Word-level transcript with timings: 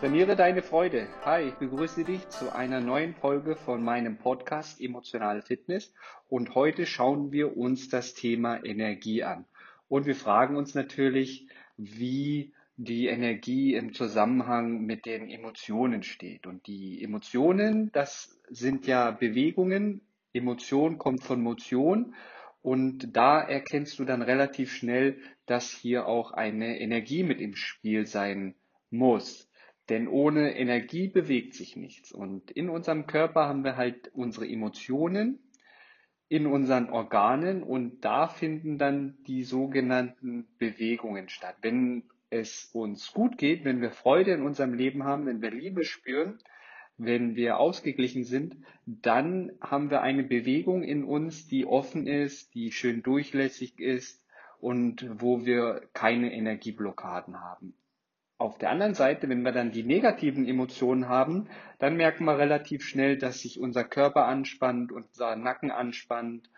Trainiere 0.00 0.36
deine 0.36 0.62
Freude. 0.62 1.08
Hi, 1.24 1.48
ich 1.48 1.54
begrüße 1.54 2.04
dich 2.04 2.28
zu 2.28 2.54
einer 2.54 2.80
neuen 2.80 3.16
Folge 3.16 3.56
von 3.56 3.82
meinem 3.82 4.16
Podcast 4.16 4.80
Emotionale 4.80 5.42
Fitness 5.42 5.92
und 6.28 6.54
heute 6.54 6.86
schauen 6.86 7.32
wir 7.32 7.56
uns 7.56 7.88
das 7.88 8.14
Thema 8.14 8.64
Energie 8.64 9.24
an. 9.24 9.44
Und 9.88 10.06
wir 10.06 10.14
fragen 10.14 10.54
uns 10.54 10.76
natürlich, 10.76 11.48
wie 11.76 12.52
die 12.76 13.08
Energie 13.08 13.74
im 13.74 13.92
Zusammenhang 13.92 14.82
mit 14.82 15.04
den 15.04 15.28
Emotionen 15.28 16.04
steht. 16.04 16.46
Und 16.46 16.68
die 16.68 17.02
Emotionen, 17.02 17.90
das 17.90 18.40
sind 18.48 18.86
ja 18.86 19.10
Bewegungen. 19.10 20.02
Emotion 20.32 20.98
kommt 20.98 21.24
von 21.24 21.42
Motion. 21.42 22.14
Und 22.62 23.16
da 23.16 23.40
erkennst 23.40 23.98
du 23.98 24.04
dann 24.04 24.22
relativ 24.22 24.72
schnell, 24.72 25.18
dass 25.46 25.72
hier 25.72 26.06
auch 26.06 26.30
eine 26.30 26.78
Energie 26.78 27.24
mit 27.24 27.40
im 27.40 27.56
Spiel 27.56 28.06
sein 28.06 28.54
muss. 28.90 29.47
Denn 29.88 30.06
ohne 30.06 30.56
Energie 30.56 31.08
bewegt 31.08 31.54
sich 31.54 31.76
nichts. 31.76 32.12
Und 32.12 32.50
in 32.50 32.68
unserem 32.68 33.06
Körper 33.06 33.46
haben 33.46 33.64
wir 33.64 33.76
halt 33.76 34.10
unsere 34.14 34.46
Emotionen, 34.46 35.38
in 36.28 36.46
unseren 36.46 36.90
Organen 36.90 37.62
und 37.62 38.04
da 38.04 38.28
finden 38.28 38.76
dann 38.76 39.16
die 39.26 39.44
sogenannten 39.44 40.46
Bewegungen 40.58 41.30
statt. 41.30 41.56
Wenn 41.62 42.04
es 42.28 42.70
uns 42.74 43.12
gut 43.12 43.38
geht, 43.38 43.64
wenn 43.64 43.80
wir 43.80 43.90
Freude 43.90 44.32
in 44.32 44.42
unserem 44.42 44.74
Leben 44.74 45.04
haben, 45.04 45.24
wenn 45.24 45.40
wir 45.40 45.50
Liebe 45.50 45.84
spüren, 45.84 46.38
wenn 46.98 47.36
wir 47.36 47.58
ausgeglichen 47.58 48.24
sind, 48.24 48.56
dann 48.84 49.52
haben 49.60 49.90
wir 49.90 50.02
eine 50.02 50.24
Bewegung 50.24 50.82
in 50.82 51.04
uns, 51.04 51.46
die 51.46 51.64
offen 51.64 52.06
ist, 52.06 52.54
die 52.54 52.72
schön 52.72 53.02
durchlässig 53.02 53.78
ist 53.78 54.22
und 54.60 55.08
wo 55.20 55.46
wir 55.46 55.88
keine 55.94 56.34
Energieblockaden 56.34 57.40
haben. 57.40 57.74
Auf 58.40 58.56
der 58.56 58.70
anderen 58.70 58.94
Seite, 58.94 59.28
wenn 59.28 59.42
wir 59.42 59.50
dann 59.50 59.72
die 59.72 59.82
negativen 59.82 60.46
Emotionen 60.46 61.08
haben, 61.08 61.48
dann 61.80 61.96
merken 61.96 62.24
wir 62.24 62.38
relativ 62.38 62.84
schnell, 62.84 63.18
dass 63.18 63.40
sich 63.40 63.58
unser 63.58 63.82
Körper 63.82 64.26
anspannt, 64.26 64.92
unser 64.92 65.34
Nacken 65.34 65.72
anspannt, 65.72 66.48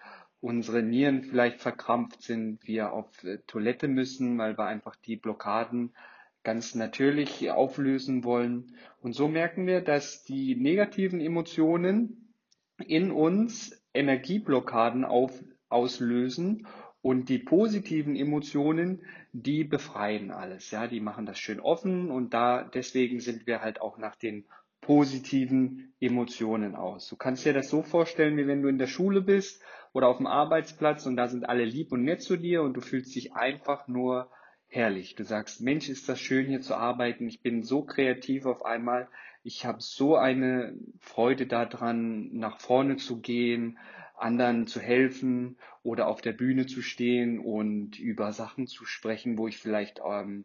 unsere 0.42 0.82
Nieren 0.82 1.22
vielleicht 1.22 1.60
verkrampft 1.60 2.22
sind, 2.22 2.66
wir 2.66 2.92
auf 2.92 3.24
äh, 3.24 3.38
Toilette 3.46 3.88
müssen, 3.88 4.36
weil 4.36 4.58
wir 4.58 4.66
einfach 4.66 4.94
die 4.94 5.16
Blockaden 5.16 5.94
ganz 6.42 6.74
natürlich 6.74 7.50
auflösen 7.50 8.24
wollen. 8.24 8.74
Und 9.00 9.14
so 9.14 9.28
merken 9.28 9.66
wir, 9.66 9.80
dass 9.80 10.22
die 10.24 10.56
negativen 10.56 11.20
Emotionen 11.20 12.34
in 12.78 13.10
uns 13.10 13.82
Energieblockaden 13.94 15.04
auf, 15.04 15.32
auslösen 15.68 16.66
und 17.02 17.28
die 17.28 17.38
positiven 17.38 18.16
Emotionen, 18.16 19.02
die 19.32 19.64
befreien 19.64 20.30
alles, 20.30 20.70
ja, 20.70 20.86
die 20.86 21.00
machen 21.00 21.26
das 21.26 21.38
schön 21.38 21.60
offen 21.60 22.10
und 22.10 22.34
da, 22.34 22.62
deswegen 22.62 23.20
sind 23.20 23.46
wir 23.46 23.62
halt 23.62 23.80
auch 23.80 23.98
nach 23.98 24.16
den 24.16 24.44
positiven 24.80 25.92
Emotionen 26.00 26.74
aus. 26.74 27.08
Du 27.08 27.16
kannst 27.16 27.44
dir 27.44 27.52
das 27.52 27.68
so 27.68 27.82
vorstellen, 27.82 28.36
wie 28.36 28.46
wenn 28.46 28.62
du 28.62 28.68
in 28.68 28.78
der 28.78 28.86
Schule 28.86 29.20
bist 29.20 29.62
oder 29.92 30.08
auf 30.08 30.18
dem 30.18 30.26
Arbeitsplatz 30.26 31.06
und 31.06 31.16
da 31.16 31.28
sind 31.28 31.48
alle 31.48 31.64
lieb 31.64 31.92
und 31.92 32.04
nett 32.04 32.22
zu 32.22 32.36
dir 32.36 32.62
und 32.62 32.74
du 32.74 32.80
fühlst 32.80 33.14
dich 33.14 33.34
einfach 33.34 33.88
nur 33.88 34.30
herrlich. 34.68 35.16
Du 35.16 35.24
sagst, 35.24 35.60
Mensch, 35.60 35.88
ist 35.88 36.08
das 36.08 36.20
schön 36.20 36.46
hier 36.46 36.60
zu 36.60 36.74
arbeiten. 36.74 37.28
Ich 37.28 37.42
bin 37.42 37.62
so 37.62 37.82
kreativ 37.82 38.46
auf 38.46 38.64
einmal. 38.64 39.08
Ich 39.42 39.66
habe 39.66 39.80
so 39.80 40.16
eine 40.16 40.74
Freude 41.00 41.46
daran, 41.46 42.30
nach 42.32 42.60
vorne 42.60 42.96
zu 42.96 43.20
gehen, 43.20 43.78
anderen 44.22 44.66
zu 44.66 44.80
helfen 44.80 45.58
oder 45.82 46.08
auf 46.08 46.20
der 46.20 46.32
Bühne 46.32 46.66
zu 46.66 46.82
stehen 46.82 47.38
und 47.38 47.98
über 47.98 48.32
Sachen 48.32 48.66
zu 48.66 48.84
sprechen, 48.84 49.38
wo 49.38 49.48
ich 49.48 49.58
vielleicht 49.58 50.00
ähm, 50.04 50.44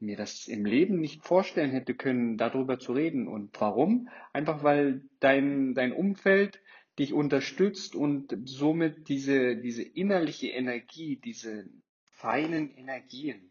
mir 0.00 0.16
das 0.16 0.48
im 0.48 0.64
Leben 0.64 0.98
nicht 0.98 1.24
vorstellen 1.24 1.70
hätte 1.70 1.94
können, 1.94 2.36
darüber 2.36 2.78
zu 2.78 2.92
reden. 2.92 3.28
Und 3.28 3.58
warum? 3.60 4.08
Einfach 4.32 4.62
weil 4.62 5.02
dein, 5.20 5.74
dein 5.74 5.92
Umfeld 5.92 6.60
dich 6.98 7.12
unterstützt 7.12 7.94
und 7.94 8.36
somit 8.44 9.08
diese, 9.08 9.56
diese 9.56 9.82
innerliche 9.82 10.48
Energie, 10.48 11.16
diese 11.16 11.66
feinen 12.04 12.76
Energien, 12.76 13.50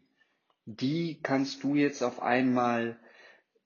die 0.64 1.20
kannst 1.22 1.64
du 1.64 1.74
jetzt 1.74 2.02
auf 2.02 2.22
einmal 2.22 2.98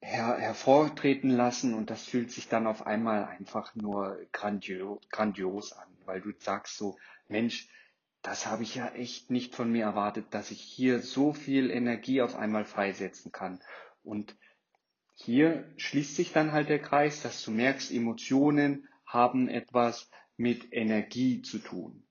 her, 0.00 0.36
hervortreten 0.38 1.30
lassen 1.30 1.74
und 1.74 1.90
das 1.90 2.04
fühlt 2.04 2.30
sich 2.30 2.48
dann 2.48 2.66
auf 2.66 2.86
einmal 2.86 3.24
einfach 3.24 3.74
nur 3.74 4.18
grandios, 4.32 5.00
grandios 5.10 5.72
an, 5.72 5.88
weil 6.06 6.20
du 6.20 6.32
sagst 6.38 6.76
so, 6.76 6.96
Mensch, 7.28 7.68
das 8.22 8.46
habe 8.46 8.62
ich 8.62 8.74
ja 8.74 8.88
echt 8.88 9.30
nicht 9.30 9.54
von 9.54 9.70
mir 9.70 9.84
erwartet, 9.84 10.26
dass 10.30 10.50
ich 10.50 10.60
hier 10.60 11.00
so 11.00 11.32
viel 11.32 11.70
Energie 11.70 12.22
auf 12.22 12.34
einmal 12.36 12.64
freisetzen 12.64 13.30
kann. 13.30 13.60
Und 14.02 14.36
hier 15.14 15.72
schließt 15.76 16.16
sich 16.16 16.32
dann 16.32 16.52
halt 16.52 16.68
der 16.68 16.80
Kreis, 16.80 17.22
dass 17.22 17.42
du 17.44 17.50
merkst, 17.50 17.92
Emotionen 17.92 18.88
haben 19.06 19.48
etwas 19.48 20.10
mit 20.36 20.72
Energie 20.72 21.42
zu 21.42 21.58
tun. 21.58 22.02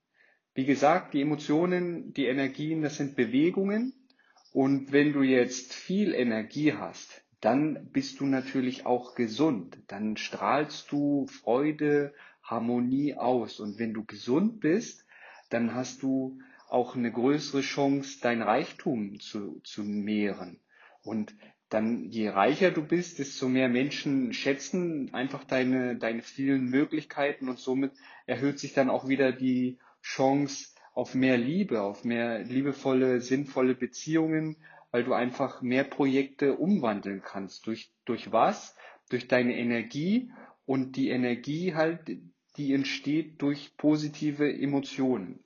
Wie 0.54 0.66
gesagt, 0.66 1.14
die 1.14 1.22
Emotionen, 1.22 2.14
die 2.14 2.26
Energien, 2.26 2.82
das 2.82 2.96
sind 2.96 3.16
Bewegungen. 3.16 3.94
Und 4.54 4.94
wenn 4.94 5.12
du 5.12 5.22
jetzt 5.22 5.74
viel 5.74 6.14
Energie 6.14 6.74
hast, 6.74 7.26
dann 7.42 7.92
bist 7.92 8.22
du 8.22 8.26
natürlich 8.26 8.86
auch 8.86 9.16
gesund. 9.16 9.78
Dann 9.88 10.16
strahlst 10.16 10.92
du 10.92 11.28
Freude, 11.28 12.14
Harmonie 12.46 13.16
aus. 13.16 13.60
Und 13.60 13.80
wenn 13.80 13.94
du 13.94 14.06
gesund 14.06 14.60
bist, 14.60 15.06
dann 15.50 15.76
hast 15.76 16.04
du 16.04 16.40
auch 16.70 16.96
eine 16.96 17.12
größere 17.12 17.62
Chance, 17.62 18.20
dein 18.22 18.42
Reichtum 18.42 19.20
zu, 19.20 19.60
zu 19.64 19.84
mehren. 19.84 20.60
Und 21.04 21.36
dann, 21.70 22.10
je 22.10 22.30
reicher 22.30 22.72
du 22.72 22.84
bist, 22.84 23.20
desto 23.20 23.48
mehr 23.50 23.70
Menschen 23.70 24.34
schätzen 24.34 25.14
einfach 25.14 25.44
deine, 25.44 25.98
deine 25.98 26.22
vielen 26.22 26.66
Möglichkeiten 26.66 27.50
und 27.50 27.60
somit 27.60 27.92
erhöht 28.26 28.60
sich 28.60 28.74
dann 28.74 28.90
auch 28.90 29.08
wieder 29.08 29.32
die 29.32 29.80
Chance 30.02 30.76
auf 30.94 31.16
mehr 31.16 31.38
Liebe, 31.38 31.82
auf 31.82 32.06
mehr 32.06 32.40
liebevolle, 32.44 33.20
sinnvolle 33.20 33.76
Beziehungen, 33.76 34.58
weil 34.92 35.04
du 35.04 35.14
einfach 35.14 35.62
mehr 35.62 35.84
Projekte 35.84 36.56
umwandeln 36.56 37.22
kannst. 37.22 37.68
Durch, 37.68 37.92
durch 38.06 38.32
was? 38.32 38.76
Durch 39.10 39.28
deine 39.28 39.58
Energie 39.58 40.32
und 40.66 40.96
die 40.96 41.10
Energie 41.10 41.74
halt, 41.74 42.10
die 42.58 42.74
entsteht 42.74 43.42
durch 43.42 43.76
positive 43.78 44.52
Emotionen. 44.52 45.40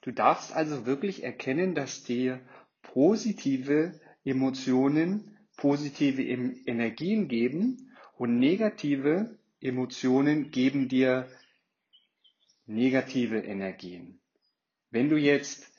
Du 0.00 0.12
darfst 0.12 0.52
also 0.52 0.86
wirklich 0.86 1.22
erkennen, 1.24 1.74
dass 1.74 2.04
dir 2.04 2.40
positive 2.82 3.98
Emotionen 4.24 5.34
positive 5.56 6.22
Energien 6.22 7.28
geben 7.28 7.92
und 8.16 8.38
negative 8.38 9.38
Emotionen 9.60 10.50
geben 10.50 10.88
dir 10.88 11.28
negative 12.66 13.38
Energien. 13.38 14.20
Wenn 14.90 15.08
du 15.08 15.16
jetzt 15.16 15.72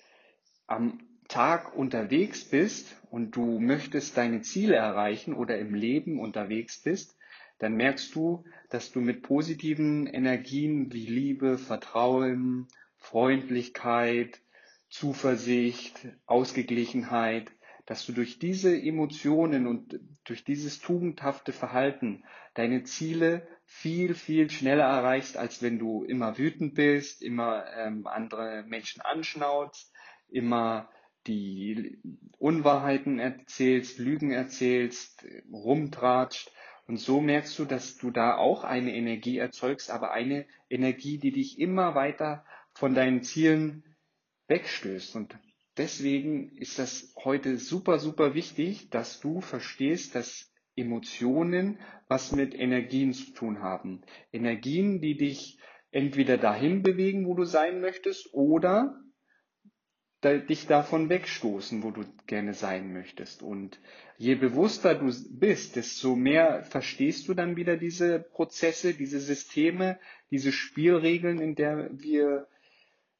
am 0.68 1.00
Tag 1.28 1.76
unterwegs 1.76 2.46
bist 2.46 2.96
und 3.10 3.36
du 3.36 3.60
möchtest 3.60 4.18
deine 4.18 4.42
Ziele 4.42 4.76
erreichen 4.76 5.34
oder 5.34 5.58
im 5.58 5.74
Leben 5.74 6.20
unterwegs 6.20 6.82
bist, 6.82 7.15
dann 7.60 7.76
merkst 7.76 8.14
du, 8.16 8.44
dass 8.70 8.92
du 8.92 9.00
mit 9.02 9.22
positiven 9.22 10.08
Energien 10.08 10.92
wie 10.92 11.06
Liebe, 11.06 11.58
Vertrauen, 11.58 12.68
Freundlichkeit, 12.98 14.42
Zuversicht, 14.90 16.08
Ausgeglichenheit, 16.26 17.52
dass 17.86 18.06
du 18.06 18.14
durch 18.14 18.40
diese 18.40 18.76
Emotionen 18.76 19.68
und 19.68 20.00
durch 20.24 20.44
dieses 20.44 20.80
tugendhafte 20.80 21.54
Verhalten 21.54 22.24
deine 22.56 22.84
Ziele 22.84 23.48
viel, 23.66 24.16
viel 24.16 24.50
schneller 24.50 24.86
erreichst, 24.86 25.38
als 25.38 25.62
wenn 25.62 25.80
du 25.80 26.04
immer 26.04 26.38
wütend 26.38 26.76
bist, 26.76 27.22
immer 27.22 27.66
ähm, 27.76 28.08
andere 28.08 28.64
Menschen 28.68 29.02
anschnauzt, 29.02 29.92
immer 30.30 30.90
die 31.28 32.00
Unwahrheiten 32.38 33.20
erzählst, 33.20 33.98
Lügen 34.00 34.32
erzählst, 34.32 35.26
rumtratscht. 35.52 36.52
Und 36.88 36.98
so 36.98 37.20
merkst 37.20 37.58
du, 37.58 37.66
dass 37.66 37.98
du 37.98 38.12
da 38.12 38.36
auch 38.38 38.64
eine 38.64 38.96
Energie 38.96 39.38
erzeugst, 39.38 39.90
aber 39.90 40.12
eine 40.12 40.46
Energie, 40.70 41.18
die 41.18 41.32
dich 41.32 41.60
immer 41.60 41.96
weiter 41.96 42.46
von 42.74 42.94
deinen 42.94 43.24
Zielen 43.24 43.84
wegstößt. 44.48 45.16
Und 45.16 45.36
deswegen 45.78 46.56
ist 46.58 46.78
das 46.78 47.14
heute 47.24 47.58
super, 47.58 47.98
super 47.98 48.36
wichtig, 48.36 48.90
dass 48.90 49.20
du 49.20 49.42
verstehst, 49.42 50.14
dass 50.14 50.52
Emotionen 50.76 51.80
was 52.08 52.32
mit 52.32 52.54
Energien 52.54 53.14
zu 53.14 53.32
tun 53.32 53.62
haben. 53.62 54.02
Energien, 54.32 55.02
die 55.02 55.18
dich 55.18 55.58
entweder 55.92 56.38
dahin 56.38 56.84
bewegen, 56.84 57.26
wo 57.26 57.34
du 57.34 57.46
sein 57.46 57.82
möchtest, 57.82 58.34
oder 58.34 59.02
dich 60.34 60.68
davon 60.68 61.10
wegstoßen, 61.10 61.84
wo 61.84 61.92
du 61.92 62.04
gerne 62.28 62.54
sein 62.54 62.94
möchtest. 62.94 63.42
Und 63.42 63.80
je 64.18 64.36
bewusster 64.36 64.96
du 64.96 65.12
bist, 65.30 65.76
desto 65.76 66.16
mehr 66.16 66.64
verstehst 66.64 67.28
du 67.28 67.34
dann 67.34 67.56
wieder 67.56 67.78
diese 67.78 68.20
Prozesse, 68.20 68.94
diese 68.94 69.20
Systeme, 69.20 70.00
diese 70.32 70.52
Spielregeln, 70.52 71.40
in 71.40 71.56
der 71.56 71.90
wir 71.92 72.48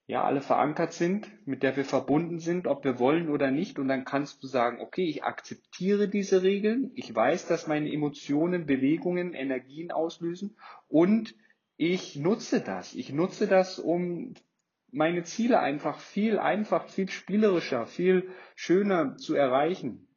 ja, 0.08 0.24
alle 0.24 0.42
verankert 0.42 0.94
sind, 0.94 1.28
mit 1.48 1.64
der 1.64 1.76
wir 1.76 1.86
verbunden 1.86 2.40
sind, 2.40 2.68
ob 2.68 2.84
wir 2.84 3.00
wollen 3.00 3.30
oder 3.30 3.50
nicht. 3.50 3.80
Und 3.80 3.88
dann 3.88 4.06
kannst 4.06 4.44
du 4.44 4.48
sagen, 4.48 4.80
okay, 4.80 5.06
ich 5.06 5.24
akzeptiere 5.24 6.08
diese 6.08 6.44
Regeln. 6.44 6.92
Ich 6.94 7.14
weiß, 7.14 7.48
dass 7.48 7.66
meine 7.66 7.92
Emotionen, 7.92 8.66
Bewegungen, 8.68 9.34
Energien 9.34 9.92
auslösen 9.92 10.56
und 10.88 11.36
ich 11.78 12.16
nutze 12.16 12.62
das. 12.62 12.94
Ich 12.94 13.12
nutze 13.12 13.48
das, 13.48 13.80
um 13.80 14.36
meine 14.92 15.24
Ziele 15.24 15.60
einfach 15.60 16.00
viel 16.00 16.40
einfach, 16.40 16.88
viel 16.88 17.10
spielerischer, 17.10 17.86
viel 17.88 18.30
schöner 18.56 19.18
zu 19.18 19.36
erreichen. 19.36 20.08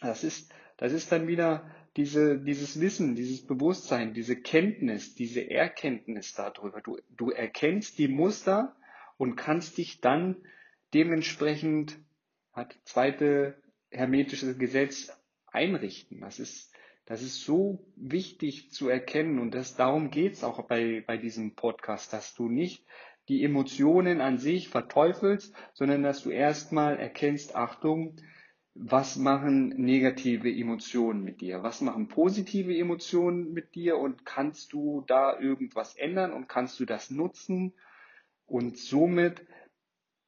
Das 0.00 0.24
ist, 0.24 0.52
das 0.76 0.92
ist 0.92 1.12
dann 1.12 1.28
wieder 1.28 1.70
diese, 1.96 2.38
dieses 2.38 2.80
Wissen, 2.80 3.16
dieses 3.16 3.46
Bewusstsein, 3.46 4.14
diese 4.14 4.36
Kenntnis, 4.36 5.14
diese 5.14 5.50
Erkenntnis 5.50 6.34
darüber. 6.34 6.80
Du, 6.80 6.98
du 7.16 7.30
erkennst 7.30 7.98
die 7.98 8.08
Muster 8.08 8.76
und 9.16 9.36
kannst 9.36 9.78
dich 9.78 10.00
dann 10.00 10.36
dementsprechend, 10.94 11.98
hat 12.52 12.76
zweite 12.84 13.60
hermetische 13.90 14.56
Gesetz, 14.56 15.12
einrichten. 15.46 16.20
Das 16.20 16.38
ist, 16.38 16.72
das 17.06 17.22
ist 17.22 17.42
so 17.42 17.84
wichtig 17.96 18.70
zu 18.70 18.88
erkennen 18.88 19.38
und 19.38 19.54
das, 19.54 19.76
darum 19.76 20.10
geht's 20.10 20.44
auch 20.44 20.66
bei, 20.66 21.02
bei 21.06 21.16
diesem 21.16 21.54
Podcast, 21.54 22.12
dass 22.12 22.34
du 22.34 22.48
nicht 22.48 22.84
die 23.28 23.44
Emotionen 23.44 24.20
an 24.20 24.38
sich 24.38 24.68
verteufelst, 24.68 25.54
sondern 25.74 26.02
dass 26.02 26.22
du 26.22 26.30
erstmal 26.30 26.98
erkennst, 26.98 27.54
Achtung, 27.54 28.16
was 28.74 29.16
machen 29.16 29.70
negative 29.70 30.50
Emotionen 30.50 31.22
mit 31.22 31.40
dir? 31.40 31.62
Was 31.62 31.80
machen 31.80 32.08
positive 32.08 32.76
Emotionen 32.76 33.52
mit 33.52 33.74
dir? 33.74 33.98
Und 33.98 34.24
kannst 34.24 34.72
du 34.72 35.04
da 35.06 35.38
irgendwas 35.38 35.96
ändern 35.96 36.32
und 36.32 36.48
kannst 36.48 36.78
du 36.78 36.84
das 36.84 37.10
nutzen 37.10 37.74
und 38.46 38.78
somit 38.78 39.44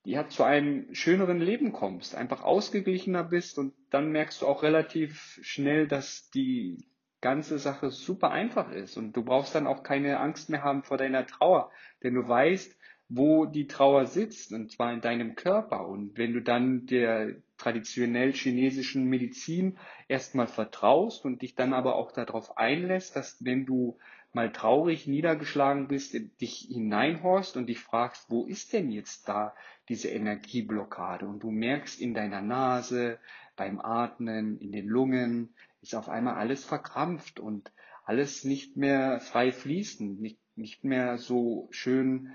ja, 0.04 0.28
zu 0.28 0.44
einem 0.44 0.94
schöneren 0.94 1.40
Leben 1.40 1.72
kommst, 1.72 2.14
einfach 2.14 2.42
ausgeglichener 2.42 3.22
bist 3.22 3.58
und 3.58 3.74
dann 3.90 4.10
merkst 4.12 4.42
du 4.42 4.46
auch 4.46 4.62
relativ 4.62 5.38
schnell, 5.42 5.86
dass 5.86 6.30
die 6.30 6.88
ganze 7.20 7.58
Sache 7.58 7.90
super 7.90 8.30
einfach 8.30 8.72
ist 8.72 8.96
und 8.96 9.12
du 9.12 9.22
brauchst 9.22 9.54
dann 9.54 9.66
auch 9.66 9.82
keine 9.82 10.18
Angst 10.18 10.48
mehr 10.48 10.64
haben 10.64 10.82
vor 10.82 10.96
deiner 10.96 11.26
Trauer, 11.26 11.70
denn 12.02 12.14
du 12.14 12.26
weißt, 12.26 12.79
wo 13.10 13.44
die 13.44 13.66
Trauer 13.66 14.06
sitzt, 14.06 14.52
und 14.52 14.70
zwar 14.70 14.92
in 14.92 15.00
deinem 15.00 15.34
Körper. 15.34 15.86
Und 15.88 16.16
wenn 16.16 16.32
du 16.32 16.40
dann 16.40 16.86
der 16.86 17.34
traditionell 17.58 18.32
chinesischen 18.32 19.04
Medizin 19.04 19.76
erstmal 20.06 20.46
vertraust 20.46 21.24
und 21.24 21.42
dich 21.42 21.56
dann 21.56 21.74
aber 21.74 21.96
auch 21.96 22.12
darauf 22.12 22.56
einlässt, 22.56 23.16
dass 23.16 23.44
wenn 23.44 23.66
du 23.66 23.98
mal 24.32 24.52
traurig, 24.52 25.08
niedergeschlagen 25.08 25.88
bist, 25.88 26.14
dich 26.40 26.68
hineinhorst 26.70 27.56
und 27.56 27.66
dich 27.66 27.80
fragst, 27.80 28.30
wo 28.30 28.46
ist 28.46 28.72
denn 28.72 28.92
jetzt 28.92 29.28
da 29.28 29.54
diese 29.88 30.08
Energieblockade? 30.08 31.26
Und 31.26 31.42
du 31.42 31.50
merkst 31.50 32.00
in 32.00 32.14
deiner 32.14 32.40
Nase, 32.40 33.18
beim 33.56 33.80
Atmen, 33.80 34.56
in 34.58 34.70
den 34.70 34.86
Lungen, 34.86 35.52
ist 35.82 35.96
auf 35.96 36.08
einmal 36.08 36.36
alles 36.36 36.64
verkrampft 36.64 37.40
und 37.40 37.72
alles 38.04 38.44
nicht 38.44 38.76
mehr 38.76 39.18
frei 39.18 39.50
fließend, 39.50 40.20
nicht, 40.20 40.38
nicht 40.54 40.84
mehr 40.84 41.18
so 41.18 41.66
schön 41.72 42.30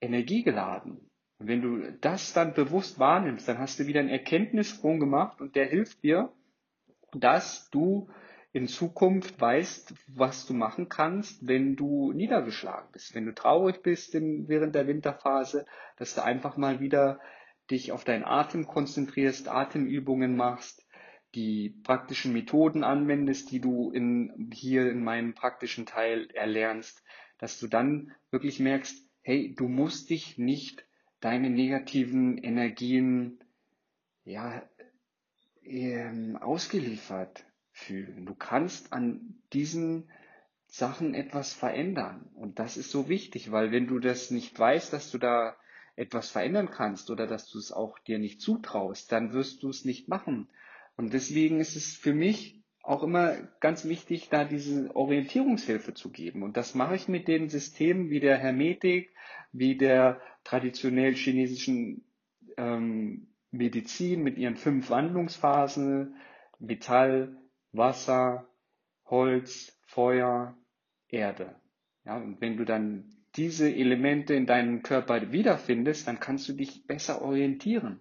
energiegeladen. 0.00 1.10
Und 1.38 1.46
wenn 1.46 1.62
du 1.62 1.92
das 2.00 2.32
dann 2.32 2.54
bewusst 2.54 2.98
wahrnimmst, 2.98 3.48
dann 3.48 3.58
hast 3.58 3.78
du 3.78 3.86
wieder 3.86 4.00
einen 4.00 4.08
Erkenntnissprung 4.08 4.98
gemacht 4.98 5.40
und 5.40 5.54
der 5.54 5.66
hilft 5.66 6.02
dir, 6.02 6.32
dass 7.12 7.70
du 7.70 8.08
in 8.52 8.66
Zukunft 8.66 9.40
weißt, 9.40 9.94
was 10.08 10.46
du 10.46 10.54
machen 10.54 10.88
kannst, 10.88 11.46
wenn 11.46 11.76
du 11.76 12.12
niedergeschlagen 12.12 12.90
bist, 12.92 13.14
wenn 13.14 13.26
du 13.26 13.34
traurig 13.34 13.82
bist 13.82 14.14
in, 14.14 14.48
während 14.48 14.74
der 14.74 14.86
Winterphase, 14.86 15.66
dass 15.96 16.14
du 16.14 16.24
einfach 16.24 16.56
mal 16.56 16.80
wieder 16.80 17.20
dich 17.70 17.92
auf 17.92 18.04
deinen 18.04 18.24
Atem 18.24 18.66
konzentrierst, 18.66 19.48
Atemübungen 19.48 20.34
machst, 20.34 20.86
die 21.34 21.78
praktischen 21.84 22.32
Methoden 22.32 22.84
anwendest, 22.84 23.50
die 23.50 23.60
du 23.60 23.90
in, 23.90 24.50
hier 24.52 24.90
in 24.90 25.04
meinem 25.04 25.34
praktischen 25.34 25.84
Teil 25.84 26.28
erlernst, 26.32 27.04
dass 27.36 27.60
du 27.60 27.66
dann 27.66 28.12
wirklich 28.30 28.58
merkst, 28.60 29.07
hey, 29.28 29.52
du 29.54 29.68
musst 29.68 30.08
dich 30.08 30.38
nicht 30.38 30.86
deine 31.20 31.50
negativen 31.50 32.38
Energien 32.38 33.38
ja, 34.24 34.66
ähm, 35.62 36.38
ausgeliefert 36.38 37.44
fühlen. 37.70 38.24
Du 38.24 38.34
kannst 38.34 38.94
an 38.94 39.42
diesen 39.52 40.08
Sachen 40.66 41.12
etwas 41.12 41.52
verändern. 41.52 42.30
Und 42.36 42.58
das 42.58 42.78
ist 42.78 42.90
so 42.90 43.10
wichtig, 43.10 43.52
weil 43.52 43.70
wenn 43.70 43.86
du 43.86 43.98
das 43.98 44.30
nicht 44.30 44.58
weißt, 44.58 44.94
dass 44.94 45.10
du 45.10 45.18
da 45.18 45.58
etwas 45.94 46.30
verändern 46.30 46.70
kannst 46.70 47.10
oder 47.10 47.26
dass 47.26 47.50
du 47.50 47.58
es 47.58 47.70
auch 47.70 47.98
dir 47.98 48.18
nicht 48.18 48.40
zutraust, 48.40 49.12
dann 49.12 49.34
wirst 49.34 49.62
du 49.62 49.68
es 49.68 49.84
nicht 49.84 50.08
machen. 50.08 50.48
Und 50.96 51.12
deswegen 51.12 51.60
ist 51.60 51.76
es 51.76 51.94
für 51.94 52.14
mich 52.14 52.57
auch 52.88 53.02
immer 53.02 53.36
ganz 53.60 53.84
wichtig, 53.84 54.30
da 54.30 54.44
diese 54.44 54.96
Orientierungshilfe 54.96 55.92
zu 55.92 56.10
geben. 56.10 56.42
Und 56.42 56.56
das 56.56 56.74
mache 56.74 56.94
ich 56.96 57.06
mit 57.06 57.28
den 57.28 57.50
Systemen 57.50 58.08
wie 58.08 58.18
der 58.18 58.38
Hermetik, 58.38 59.10
wie 59.52 59.76
der 59.76 60.22
traditionell 60.42 61.14
chinesischen 61.14 62.06
ähm, 62.56 63.28
Medizin 63.50 64.22
mit 64.22 64.38
ihren 64.38 64.56
fünf 64.56 64.88
Wandlungsphasen, 64.88 66.16
Metall, 66.58 67.36
Wasser, 67.72 68.48
Holz, 69.04 69.78
Feuer, 69.84 70.56
Erde. 71.08 71.56
Ja, 72.06 72.16
und 72.16 72.40
wenn 72.40 72.56
du 72.56 72.64
dann 72.64 73.10
diese 73.36 73.70
Elemente 73.70 74.32
in 74.32 74.46
deinem 74.46 74.82
Körper 74.82 75.30
wiederfindest, 75.30 76.08
dann 76.08 76.20
kannst 76.20 76.48
du 76.48 76.54
dich 76.54 76.86
besser 76.86 77.20
orientieren. 77.20 78.00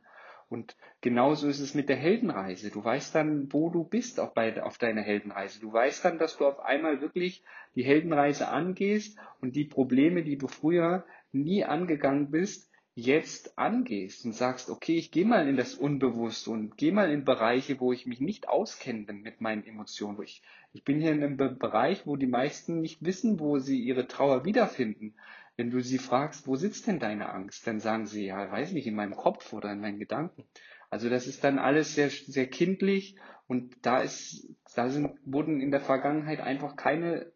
Und 0.49 0.77
genauso 1.01 1.47
ist 1.47 1.59
es 1.59 1.73
mit 1.73 1.89
der 1.89 1.97
Heldenreise. 1.97 2.71
Du 2.71 2.83
weißt 2.83 3.13
dann, 3.13 3.51
wo 3.51 3.69
du 3.69 3.83
bist 3.83 4.19
auch 4.19 4.33
bei, 4.33 4.61
auf 4.63 4.77
deiner 4.77 5.01
Heldenreise. 5.01 5.59
Du 5.59 5.71
weißt 5.71 6.05
dann, 6.05 6.17
dass 6.17 6.37
du 6.37 6.45
auf 6.45 6.59
einmal 6.59 7.01
wirklich 7.01 7.43
die 7.75 7.83
Heldenreise 7.83 8.47
angehst 8.47 9.17
und 9.41 9.55
die 9.55 9.65
Probleme, 9.65 10.23
die 10.23 10.37
du 10.37 10.47
früher 10.47 11.05
nie 11.33 11.65
angegangen 11.65 12.31
bist, 12.31 12.71
jetzt 12.97 13.59
angehst 13.59 14.25
und 14.25 14.33
sagst, 14.33 14.71
okay, 14.71 14.97
ich 14.97 15.11
gehe 15.11 15.25
mal 15.25 15.47
in 15.47 15.55
das 15.55 15.75
Unbewusste 15.75 16.49
und 16.49 16.77
gehe 16.77 16.91
mal 16.91 17.11
in 17.11 17.25
Bereiche, 17.25 17.79
wo 17.79 17.93
ich 17.93 18.07
mich 18.07 18.19
nicht 18.19 18.49
auskenne 18.49 19.13
mit 19.13 19.39
meinen 19.39 19.63
Emotionen. 19.67 20.19
Ich, 20.23 20.41
ich 20.73 20.83
bin 20.83 20.99
hier 20.99 21.11
in 21.11 21.23
einem 21.23 21.37
Bereich, 21.59 22.07
wo 22.07 22.15
die 22.15 22.25
meisten 22.25 22.81
nicht 22.81 23.05
wissen, 23.05 23.39
wo 23.39 23.59
sie 23.59 23.79
ihre 23.79 24.07
Trauer 24.07 24.45
wiederfinden. 24.45 25.13
Wenn 25.57 25.71
du 25.71 25.81
sie 25.81 25.97
fragst, 25.97 26.47
wo 26.47 26.55
sitzt 26.55 26.87
denn 26.87 26.99
deine 26.99 27.29
Angst, 27.29 27.65
dann 27.65 27.79
sagen 27.79 28.05
sie, 28.05 28.25
ja, 28.27 28.51
weiß 28.51 28.71
nicht, 28.71 28.87
in 28.87 28.95
meinem 28.95 29.15
Kopf 29.15 29.53
oder 29.53 29.71
in 29.71 29.81
meinen 29.81 29.99
Gedanken. 29.99 30.43
Also 30.89 31.09
das 31.09 31.27
ist 31.27 31.43
dann 31.43 31.59
alles 31.59 31.95
sehr, 31.95 32.09
sehr 32.09 32.47
kindlich 32.47 33.17
und 33.47 33.75
da 33.81 33.99
ist, 33.99 34.47
da 34.75 34.89
sind, 34.89 35.17
wurden 35.25 35.59
in 35.59 35.71
der 35.71 35.81
Vergangenheit 35.81 36.39
einfach 36.39 36.75
keine 36.75 37.31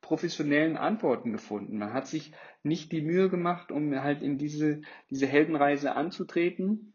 professionellen 0.00 0.76
Antworten 0.76 1.32
gefunden. 1.32 1.78
Man 1.78 1.92
hat 1.92 2.08
sich 2.08 2.32
nicht 2.62 2.90
die 2.90 3.02
Mühe 3.02 3.30
gemacht, 3.30 3.70
um 3.70 3.94
halt 3.94 4.22
in 4.22 4.38
diese, 4.38 4.82
diese 5.08 5.26
Heldenreise 5.26 5.94
anzutreten. 5.94 6.92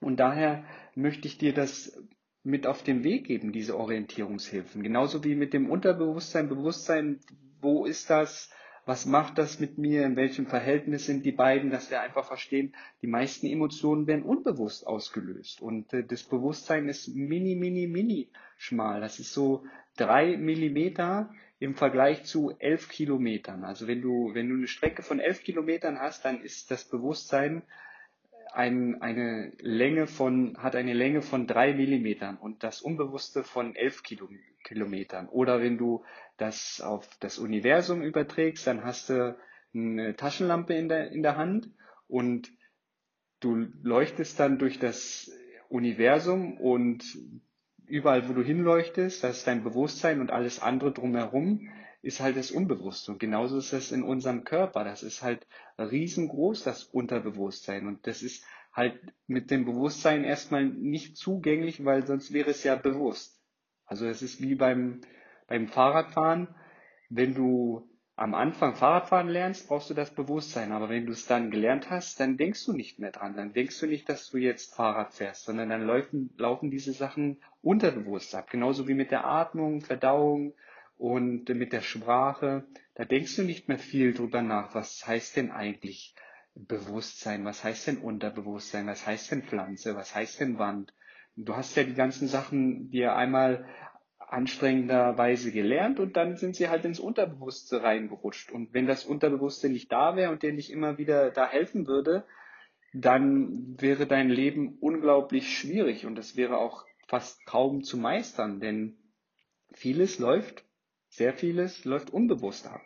Und 0.00 0.20
daher 0.20 0.64
möchte 0.94 1.26
ich 1.26 1.38
dir 1.38 1.54
das 1.54 1.98
mit 2.42 2.66
auf 2.66 2.82
den 2.82 3.04
Weg 3.04 3.26
geben, 3.26 3.52
diese 3.52 3.78
Orientierungshilfen. 3.78 4.82
Genauso 4.82 5.24
wie 5.24 5.36
mit 5.36 5.54
dem 5.54 5.70
Unterbewusstsein, 5.70 6.48
Bewusstsein, 6.48 7.20
wo 7.60 7.86
ist 7.86 8.10
das, 8.10 8.50
was 8.84 9.06
macht 9.06 9.38
das 9.38 9.60
mit 9.60 9.78
mir, 9.78 10.04
in 10.04 10.16
welchem 10.16 10.46
Verhältnis 10.46 11.06
sind 11.06 11.24
die 11.24 11.32
beiden, 11.32 11.70
dass 11.70 11.90
wir 11.90 12.00
einfach 12.00 12.26
verstehen, 12.26 12.74
die 13.00 13.06
meisten 13.06 13.46
Emotionen 13.46 14.06
werden 14.06 14.24
unbewusst 14.24 14.86
ausgelöst 14.86 15.60
und 15.60 15.92
äh, 15.92 16.04
das 16.04 16.24
Bewusstsein 16.24 16.88
ist 16.88 17.08
mini, 17.14 17.54
mini, 17.54 17.86
mini 17.86 18.28
schmal. 18.56 19.00
Das 19.00 19.18
ist 19.18 19.32
so 19.32 19.64
drei 19.96 20.36
Millimeter 20.36 21.32
im 21.58 21.74
Vergleich 21.76 22.24
zu 22.24 22.52
elf 22.58 22.88
Kilometern. 22.88 23.62
Also 23.62 23.86
wenn 23.86 24.02
du, 24.02 24.34
wenn 24.34 24.48
du 24.48 24.56
eine 24.56 24.66
Strecke 24.66 25.02
von 25.02 25.20
elf 25.20 25.44
Kilometern 25.44 26.00
hast, 26.00 26.24
dann 26.24 26.42
ist 26.42 26.70
das 26.72 26.84
Bewusstsein 26.84 27.62
ein, 28.52 29.00
eine 29.00 29.52
Länge 29.58 30.06
von, 30.06 30.56
hat 30.58 30.76
eine 30.76 30.92
Länge 30.92 31.22
von 31.22 31.46
drei 31.46 31.72
Millimetern 31.74 32.36
und 32.36 32.62
das 32.62 32.82
Unbewusste 32.82 33.42
von 33.44 33.74
elf 33.74 34.02
Kilometern. 34.02 35.28
Oder 35.28 35.60
wenn 35.60 35.78
du 35.78 36.04
das 36.36 36.80
auf 36.80 37.08
das 37.20 37.38
Universum 37.38 38.02
überträgst, 38.02 38.66
dann 38.66 38.84
hast 38.84 39.08
du 39.08 39.36
eine 39.74 40.16
Taschenlampe 40.16 40.74
in 40.74 40.88
der, 40.88 41.10
in 41.12 41.22
der 41.22 41.36
Hand 41.36 41.70
und 42.08 42.52
du 43.40 43.66
leuchtest 43.82 44.38
dann 44.38 44.58
durch 44.58 44.78
das 44.78 45.30
Universum 45.68 46.58
und 46.58 47.04
überall, 47.86 48.28
wo 48.28 48.34
du 48.34 48.42
hinleuchtest, 48.42 49.24
das 49.24 49.38
ist 49.38 49.46
dein 49.46 49.64
Bewusstsein 49.64 50.20
und 50.20 50.30
alles 50.30 50.60
andere 50.60 50.92
drumherum 50.92 51.68
ist 52.02 52.20
halt 52.20 52.36
das 52.36 52.50
Unbewusste. 52.50 53.12
Und 53.12 53.18
genauso 53.18 53.58
ist 53.58 53.72
es 53.72 53.92
in 53.92 54.02
unserem 54.02 54.44
Körper. 54.44 54.84
Das 54.84 55.02
ist 55.02 55.22
halt 55.22 55.46
riesengroß, 55.78 56.64
das 56.64 56.84
Unterbewusstsein. 56.84 57.86
Und 57.86 58.06
das 58.06 58.22
ist 58.22 58.44
halt 58.72 59.00
mit 59.26 59.50
dem 59.50 59.64
Bewusstsein 59.64 60.24
erstmal 60.24 60.64
nicht 60.64 61.16
zugänglich, 61.16 61.84
weil 61.84 62.06
sonst 62.06 62.32
wäre 62.32 62.50
es 62.50 62.64
ja 62.64 62.74
bewusst. 62.74 63.40
Also 63.86 64.06
es 64.06 64.20
ist 64.20 64.42
wie 64.42 64.56
beim, 64.56 65.00
beim 65.46 65.68
Fahrradfahren, 65.68 66.48
wenn 67.08 67.34
du 67.34 67.88
am 68.16 68.34
Anfang 68.34 68.74
Fahrradfahren 68.74 69.28
lernst, 69.28 69.68
brauchst 69.68 69.90
du 69.90 69.94
das 69.94 70.10
Bewusstsein. 70.10 70.72
Aber 70.72 70.88
wenn 70.88 71.06
du 71.06 71.12
es 71.12 71.26
dann 71.26 71.50
gelernt 71.50 71.88
hast, 71.88 72.18
dann 72.18 72.36
denkst 72.36 72.64
du 72.66 72.72
nicht 72.72 72.98
mehr 72.98 73.12
dran. 73.12 73.36
Dann 73.36 73.52
denkst 73.52 73.78
du 73.80 73.86
nicht, 73.86 74.08
dass 74.08 74.28
du 74.30 74.38
jetzt 74.38 74.74
Fahrrad 74.74 75.14
fährst, 75.14 75.44
sondern 75.44 75.68
dann 75.68 75.86
laufen, 75.86 76.30
laufen 76.36 76.70
diese 76.70 76.92
Sachen 76.92 77.40
unterbewusst 77.62 78.34
ab. 78.34 78.50
Genauso 78.50 78.88
wie 78.88 78.94
mit 78.94 79.10
der 79.12 79.24
Atmung, 79.24 79.82
Verdauung 79.82 80.54
und 80.96 81.48
mit 81.48 81.72
der 81.72 81.80
Sprache. 81.80 82.64
Da 82.94 83.04
denkst 83.04 83.36
du 83.36 83.42
nicht 83.42 83.68
mehr 83.68 83.78
viel 83.78 84.12
drüber 84.14 84.42
nach. 84.42 84.74
Was 84.74 85.06
heißt 85.06 85.36
denn 85.36 85.50
eigentlich 85.50 86.14
Bewusstsein? 86.54 87.44
Was 87.44 87.64
heißt 87.64 87.86
denn 87.86 87.98
Unterbewusstsein? 87.98 88.86
Was 88.86 89.06
heißt 89.06 89.30
denn 89.30 89.42
Pflanze? 89.42 89.96
Was 89.96 90.14
heißt 90.14 90.40
denn 90.40 90.58
Wand? 90.58 90.94
Du 91.36 91.56
hast 91.56 91.76
ja 91.76 91.84
die 91.84 91.94
ganzen 91.94 92.28
Sachen 92.28 92.90
dir 92.90 93.16
einmal 93.16 93.66
anstrengenderweise 94.18 95.52
gelernt 95.52 96.00
und 96.00 96.16
dann 96.16 96.36
sind 96.36 96.56
sie 96.56 96.68
halt 96.68 96.84
ins 96.84 97.00
Unterbewusste 97.00 97.82
reingerutscht. 97.82 98.50
Und 98.50 98.72
wenn 98.72 98.86
das 98.86 99.04
Unterbewusste 99.04 99.68
nicht 99.68 99.92
da 99.92 100.16
wäre 100.16 100.32
und 100.32 100.42
dir 100.42 100.52
nicht 100.52 100.70
immer 100.70 100.98
wieder 100.98 101.30
da 101.30 101.48
helfen 101.48 101.86
würde, 101.86 102.24
dann 102.94 103.80
wäre 103.80 104.06
dein 104.06 104.30
Leben 104.30 104.78
unglaublich 104.80 105.56
schwierig 105.56 106.06
und 106.06 106.18
es 106.18 106.36
wäre 106.36 106.58
auch 106.58 106.84
fast 107.08 107.44
kaum 107.46 107.82
zu 107.82 107.96
meistern, 107.96 108.60
denn 108.60 108.96
vieles 109.72 110.18
läuft, 110.18 110.64
sehr 111.12 111.34
vieles 111.34 111.84
läuft 111.84 112.10
unbewusst 112.10 112.66
ab. 112.66 112.80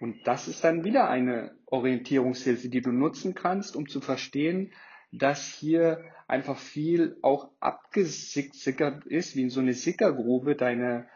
Und 0.00 0.26
das 0.26 0.46
ist 0.46 0.62
dann 0.62 0.84
wieder 0.84 1.08
eine 1.08 1.56
Orientierungshilfe, 1.66 2.68
die 2.68 2.82
du 2.82 2.92
nutzen 2.92 3.34
kannst, 3.34 3.76
um 3.76 3.88
zu 3.88 4.00
verstehen, 4.00 4.72
dass 5.10 5.46
hier 5.46 6.04
einfach 6.26 6.58
viel 6.58 7.16
auch 7.22 7.50
abgesickert 7.60 9.06
ist, 9.06 9.36
wie 9.36 9.42
in 9.42 9.50
so 9.50 9.60
eine 9.60 9.74
Sickergrube, 9.74 10.54
deine 10.54 11.08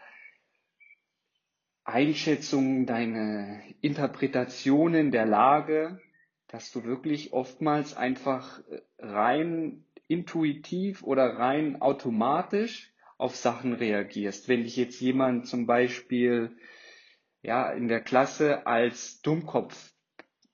Einschätzungen, 1.84 2.86
deine 2.86 3.62
Interpretationen 3.80 5.10
der 5.10 5.26
Lage, 5.26 6.00
dass 6.48 6.72
du 6.72 6.84
wirklich 6.84 7.32
oftmals 7.32 7.96
einfach 7.96 8.62
rein 8.98 9.84
intuitiv 10.08 11.02
oder 11.02 11.38
rein 11.38 11.82
automatisch 11.82 12.94
auf 13.18 13.36
Sachen 13.36 13.72
reagierst. 13.72 14.48
Wenn 14.48 14.64
dich 14.64 14.76
jetzt 14.76 15.00
jemand 15.00 15.46
zum 15.46 15.66
Beispiel 15.66 16.56
ja, 17.42 17.70
in 17.70 17.88
der 17.88 18.00
Klasse 18.00 18.66
als 18.66 19.20
Dummkopf 19.22 19.92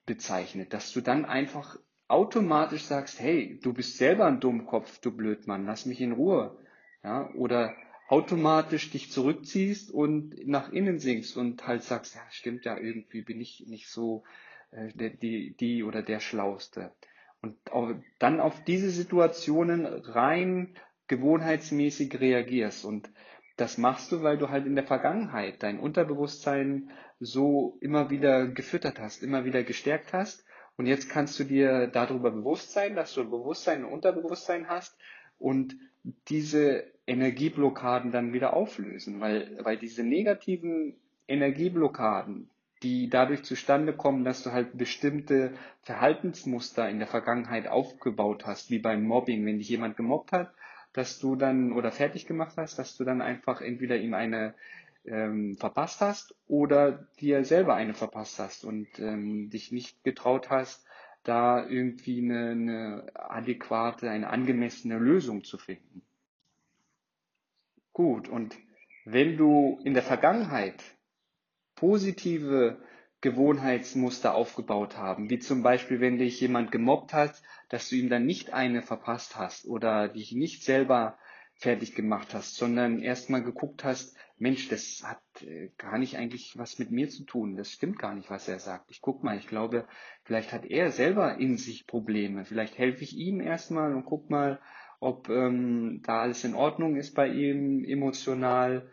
bezeichnet, 0.06 0.72
dass 0.72 0.92
du 0.92 1.00
dann 1.00 1.24
einfach 1.24 1.78
automatisch 2.08 2.82
sagst, 2.82 3.20
hey, 3.20 3.58
du 3.62 3.72
bist 3.72 3.96
selber 3.96 4.26
ein 4.26 4.40
Dummkopf, 4.40 4.98
du 4.98 5.16
Blödmann, 5.16 5.64
lass 5.64 5.86
mich 5.86 6.00
in 6.00 6.12
Ruhe. 6.12 6.58
Ja, 7.02 7.30
oder 7.34 7.74
automatisch 8.08 8.90
dich 8.90 9.10
zurückziehst 9.10 9.90
und 9.90 10.46
nach 10.46 10.70
innen 10.70 10.98
sinkst 10.98 11.36
und 11.36 11.66
halt 11.66 11.82
sagst, 11.82 12.14
ja, 12.14 12.20
stimmt 12.30 12.64
ja, 12.64 12.76
irgendwie 12.76 13.22
bin 13.22 13.40
ich 13.40 13.64
nicht 13.66 13.88
so 13.88 14.22
äh, 14.70 14.92
die, 14.94 15.56
die 15.56 15.82
oder 15.82 16.02
der 16.02 16.20
Schlauste. 16.20 16.92
Und 17.40 17.56
dann 18.18 18.40
auf 18.40 18.62
diese 18.64 18.90
Situationen 18.90 19.86
rein 19.86 20.76
gewohnheitsmäßig 21.12 22.18
reagierst. 22.18 22.84
Und 22.86 23.10
das 23.56 23.76
machst 23.76 24.10
du, 24.10 24.22
weil 24.22 24.38
du 24.38 24.48
halt 24.48 24.66
in 24.66 24.74
der 24.74 24.86
Vergangenheit 24.86 25.62
dein 25.62 25.78
Unterbewusstsein 25.78 26.90
so 27.20 27.76
immer 27.80 28.08
wieder 28.10 28.46
gefüttert 28.46 28.98
hast, 28.98 29.22
immer 29.22 29.44
wieder 29.44 29.62
gestärkt 29.62 30.12
hast 30.12 30.44
und 30.76 30.86
jetzt 30.86 31.08
kannst 31.10 31.38
du 31.38 31.44
dir 31.44 31.86
darüber 31.86 32.30
bewusst 32.30 32.72
sein, 32.72 32.96
dass 32.96 33.14
du 33.14 33.20
ein 33.20 33.30
Bewusstsein 33.30 33.84
und 33.84 33.92
Unterbewusstsein 33.92 34.68
hast 34.68 34.96
und 35.38 35.76
diese 36.28 36.84
Energieblockaden 37.06 38.10
dann 38.10 38.32
wieder 38.32 38.54
auflösen, 38.54 39.20
weil, 39.20 39.58
weil 39.62 39.76
diese 39.76 40.02
negativen 40.02 40.96
Energieblockaden, 41.28 42.48
die 42.82 43.08
dadurch 43.08 43.44
zustande 43.44 43.92
kommen, 43.92 44.24
dass 44.24 44.42
du 44.42 44.50
halt 44.50 44.76
bestimmte 44.76 45.52
Verhaltensmuster 45.82 46.88
in 46.88 46.98
der 46.98 47.06
Vergangenheit 47.06 47.68
aufgebaut 47.68 48.46
hast, 48.46 48.70
wie 48.70 48.80
beim 48.80 49.04
Mobbing, 49.04 49.44
wenn 49.46 49.58
dich 49.58 49.68
jemand 49.68 49.96
gemobbt 49.96 50.32
hat, 50.32 50.52
dass 50.92 51.18
du 51.18 51.36
dann 51.36 51.72
oder 51.72 51.90
fertig 51.90 52.26
gemacht 52.26 52.56
hast, 52.56 52.78
dass 52.78 52.96
du 52.96 53.04
dann 53.04 53.22
einfach 53.22 53.60
entweder 53.60 53.96
ihm 53.96 54.14
eine 54.14 54.54
ähm, 55.04 55.56
verpasst 55.56 56.00
hast 56.00 56.34
oder 56.46 57.08
dir 57.20 57.44
selber 57.44 57.74
eine 57.74 57.94
verpasst 57.94 58.38
hast 58.38 58.64
und 58.64 58.98
ähm, 58.98 59.50
dich 59.50 59.72
nicht 59.72 60.04
getraut 60.04 60.50
hast, 60.50 60.86
da 61.24 61.66
irgendwie 61.66 62.18
eine, 62.18 62.50
eine 62.50 63.12
adäquate, 63.14 64.10
eine 64.10 64.28
angemessene 64.28 64.98
Lösung 64.98 65.44
zu 65.44 65.58
finden. 65.58 66.02
Gut, 67.92 68.28
und 68.28 68.56
wenn 69.04 69.36
du 69.36 69.80
in 69.84 69.94
der 69.94 70.02
Vergangenheit 70.02 70.82
positive 71.74 72.78
Gewohnheitsmuster 73.20 74.34
aufgebaut 74.34 74.96
haben, 74.96 75.30
wie 75.30 75.38
zum 75.38 75.62
Beispiel, 75.62 76.00
wenn 76.00 76.18
dich 76.18 76.40
jemand 76.40 76.72
gemobbt 76.72 77.12
hat, 77.12 77.40
dass 77.72 77.88
du 77.88 77.96
ihm 77.96 78.10
dann 78.10 78.26
nicht 78.26 78.52
eine 78.52 78.82
verpasst 78.82 79.36
hast 79.36 79.64
oder 79.64 80.08
dich 80.08 80.32
nicht 80.32 80.62
selber 80.62 81.16
fertig 81.54 81.94
gemacht 81.94 82.34
hast, 82.34 82.56
sondern 82.56 82.98
erstmal 82.98 83.42
geguckt 83.42 83.82
hast, 83.82 84.14
Mensch, 84.36 84.68
das 84.68 85.02
hat 85.04 85.22
äh, 85.42 85.70
gar 85.78 85.96
nicht 85.96 86.18
eigentlich 86.18 86.58
was 86.58 86.78
mit 86.78 86.90
mir 86.90 87.08
zu 87.08 87.24
tun. 87.24 87.56
Das 87.56 87.70
stimmt 87.70 87.98
gar 87.98 88.14
nicht, 88.14 88.28
was 88.28 88.46
er 88.46 88.58
sagt. 88.58 88.90
Ich 88.90 89.00
guck 89.00 89.24
mal, 89.24 89.38
ich 89.38 89.46
glaube, 89.46 89.86
vielleicht 90.24 90.52
hat 90.52 90.66
er 90.66 90.90
selber 90.90 91.38
in 91.38 91.56
sich 91.56 91.86
Probleme. 91.86 92.44
Vielleicht 92.44 92.76
helfe 92.76 93.04
ich 93.04 93.16
ihm 93.16 93.40
erstmal 93.40 93.94
und 93.94 94.04
guck 94.04 94.28
mal, 94.28 94.60
ob 95.00 95.30
ähm, 95.30 96.02
da 96.04 96.20
alles 96.20 96.44
in 96.44 96.54
Ordnung 96.54 96.96
ist 96.96 97.14
bei 97.14 97.28
ihm 97.28 97.84
emotional. 97.84 98.90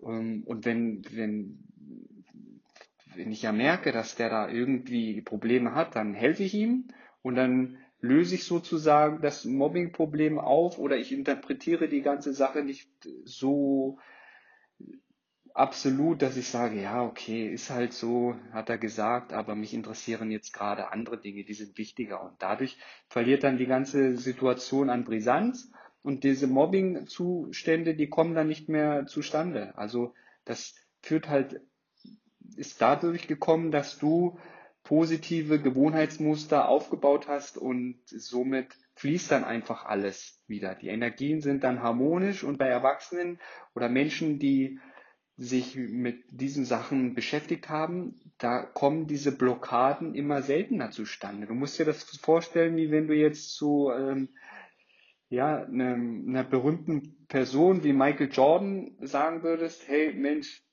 Ähm, 0.00 0.44
und 0.46 0.64
wenn, 0.66 1.02
wenn, 1.10 1.64
wenn 3.16 3.32
ich 3.32 3.42
ja 3.42 3.50
merke, 3.50 3.90
dass 3.90 4.14
der 4.14 4.30
da 4.30 4.48
irgendwie 4.48 5.20
Probleme 5.20 5.74
hat, 5.74 5.96
dann 5.96 6.14
helfe 6.14 6.44
ich 6.44 6.54
ihm 6.54 6.88
und 7.22 7.34
dann 7.34 7.78
löse 8.00 8.34
ich 8.34 8.44
sozusagen 8.44 9.20
das 9.20 9.44
Mobbing-Problem 9.44 10.38
auf 10.38 10.78
oder 10.78 10.96
ich 10.96 11.12
interpretiere 11.12 11.88
die 11.88 12.02
ganze 12.02 12.32
Sache 12.32 12.62
nicht 12.62 12.90
so 13.24 13.98
absolut, 15.54 16.22
dass 16.22 16.36
ich 16.36 16.48
sage, 16.48 16.80
ja, 16.80 17.02
okay, 17.04 17.48
ist 17.48 17.70
halt 17.70 17.92
so, 17.92 18.34
hat 18.52 18.70
er 18.70 18.78
gesagt, 18.78 19.32
aber 19.32 19.54
mich 19.54 19.74
interessieren 19.74 20.30
jetzt 20.30 20.52
gerade 20.52 20.92
andere 20.92 21.20
Dinge, 21.20 21.44
die 21.44 21.54
sind 21.54 21.76
wichtiger. 21.76 22.22
Und 22.22 22.34
dadurch 22.38 22.78
verliert 23.08 23.42
dann 23.44 23.58
die 23.58 23.66
ganze 23.66 24.16
Situation 24.16 24.90
an 24.90 25.04
Brisanz 25.04 25.70
und 26.02 26.24
diese 26.24 26.46
Mobbing-Zustände, 26.46 27.94
die 27.94 28.08
kommen 28.08 28.34
dann 28.34 28.48
nicht 28.48 28.68
mehr 28.68 29.06
zustande. 29.06 29.76
Also 29.76 30.14
das 30.44 30.74
führt 31.02 31.28
halt, 31.28 31.60
ist 32.56 32.80
dadurch 32.80 33.26
gekommen, 33.28 33.70
dass 33.70 33.98
du 33.98 34.38
positive 34.90 35.60
Gewohnheitsmuster 35.60 36.68
aufgebaut 36.68 37.28
hast 37.28 37.56
und 37.56 38.00
somit 38.06 38.76
fließt 38.96 39.30
dann 39.30 39.44
einfach 39.44 39.84
alles 39.84 40.42
wieder. 40.48 40.74
Die 40.74 40.88
Energien 40.88 41.40
sind 41.40 41.62
dann 41.62 41.80
harmonisch 41.80 42.42
und 42.42 42.58
bei 42.58 42.66
Erwachsenen 42.66 43.38
oder 43.76 43.88
Menschen, 43.88 44.40
die 44.40 44.80
sich 45.36 45.76
mit 45.76 46.24
diesen 46.28 46.64
Sachen 46.64 47.14
beschäftigt 47.14 47.68
haben, 47.68 48.20
da 48.38 48.64
kommen 48.64 49.06
diese 49.06 49.30
Blockaden 49.30 50.16
immer 50.16 50.42
seltener 50.42 50.90
zustande. 50.90 51.46
Du 51.46 51.54
musst 51.54 51.78
dir 51.78 51.86
das 51.86 52.02
vorstellen, 52.02 52.74
wie 52.76 52.90
wenn 52.90 53.06
du 53.06 53.14
jetzt 53.14 53.54
zu 53.54 53.92
ähm, 53.96 54.30
ja, 55.28 55.66
einer, 55.66 55.94
einer 55.94 56.42
berühmten 56.42 57.24
Person 57.28 57.84
wie 57.84 57.92
Michael 57.92 58.32
Jordan 58.32 58.96
sagen 59.02 59.44
würdest, 59.44 59.86
hey 59.86 60.12
Mensch, 60.14 60.64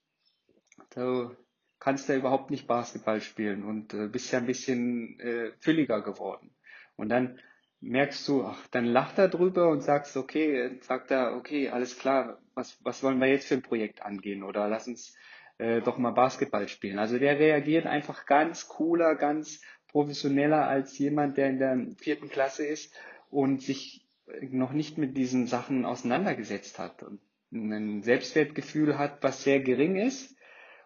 du 0.96 1.38
kannst 1.80 2.10
ja 2.10 2.16
überhaupt 2.16 2.52
nicht 2.52 2.68
Basketball 2.68 3.22
spielen 3.22 3.64
und 3.64 3.94
äh, 3.94 4.08
bist 4.08 4.32
ja 4.32 4.40
ein 4.40 4.46
bisschen 4.46 5.20
äh, 5.20 5.52
fülliger 5.60 6.02
geworden. 6.02 6.52
Und 6.96 7.10
dann 7.10 7.40
merkst 7.80 8.28
du, 8.28 8.44
ach, 8.44 8.68
dann 8.68 8.86
lacht 8.86 9.18
er 9.20 9.28
drüber 9.28 9.70
und 9.70 9.82
sagst, 9.82 10.18
okay, 10.18 10.78
sagt 10.82 11.12
er, 11.12 11.36
okay, 11.36 11.70
alles 11.70 11.98
klar, 11.98 12.42
was, 12.56 12.80
was 12.84 13.04
wollen 13.04 13.20
wir 13.20 13.28
jetzt 13.28 13.48
für 13.48 13.56
ein 13.56 13.62
Projekt 13.62 14.02
angehen 14.02 14.44
oder 14.44 14.68
lass 14.68 14.88
uns 14.88 15.16
äh, 15.60 15.82
doch 15.82 15.98
mal 15.98 16.12
Basketball 16.12 16.68
spielen. 16.68 16.98
Also 16.98 17.20
der 17.20 17.40
reagiert 17.40 17.86
einfach 17.86 18.26
ganz 18.26 18.68
cooler, 18.68 19.16
ganz 19.16 19.62
professioneller 19.88 20.68
als 20.68 20.98
jemand, 20.98 21.38
der 21.38 21.50
in 21.50 21.60
der 21.60 21.88
vierten 21.98 22.30
Klasse 22.30 22.66
ist 22.66 22.94
und 23.30 23.62
sich 23.62 24.08
noch 24.42 24.74
nicht 24.74 24.98
mit 24.98 25.16
diesen 25.16 25.48
Sachen 25.48 25.86
auseinandergesetzt 25.86 26.80
hat 26.80 27.04
und 27.04 27.22
ein 27.52 28.04
Selbstwertgefühl 28.04 28.98
hat, 28.98 29.24
was 29.24 29.44
sehr 29.44 29.62
gering 29.62 29.96
ist 29.96 30.37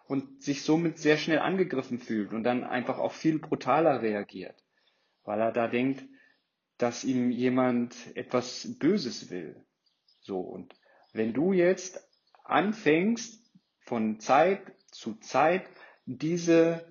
und 0.06 0.42
sich 0.42 0.62
somit 0.62 0.98
sehr 0.98 1.16
schnell 1.16 1.38
angegriffen 1.38 1.98
fühlt 1.98 2.32
und 2.32 2.44
dann 2.44 2.64
einfach 2.64 2.98
auch 2.98 3.12
viel 3.12 3.38
brutaler 3.38 4.02
reagiert, 4.02 4.62
weil 5.24 5.40
er 5.40 5.52
da 5.52 5.68
denkt, 5.68 6.04
dass 6.78 7.04
ihm 7.04 7.30
jemand 7.30 7.94
etwas 8.16 8.76
Böses 8.78 9.30
will. 9.30 9.64
So, 10.20 10.40
und 10.40 10.74
wenn 11.12 11.32
du 11.32 11.52
jetzt 11.52 12.00
anfängst, 12.44 13.42
von 13.84 14.20
Zeit 14.20 14.60
zu 14.90 15.14
Zeit 15.16 15.64
diese 16.06 16.86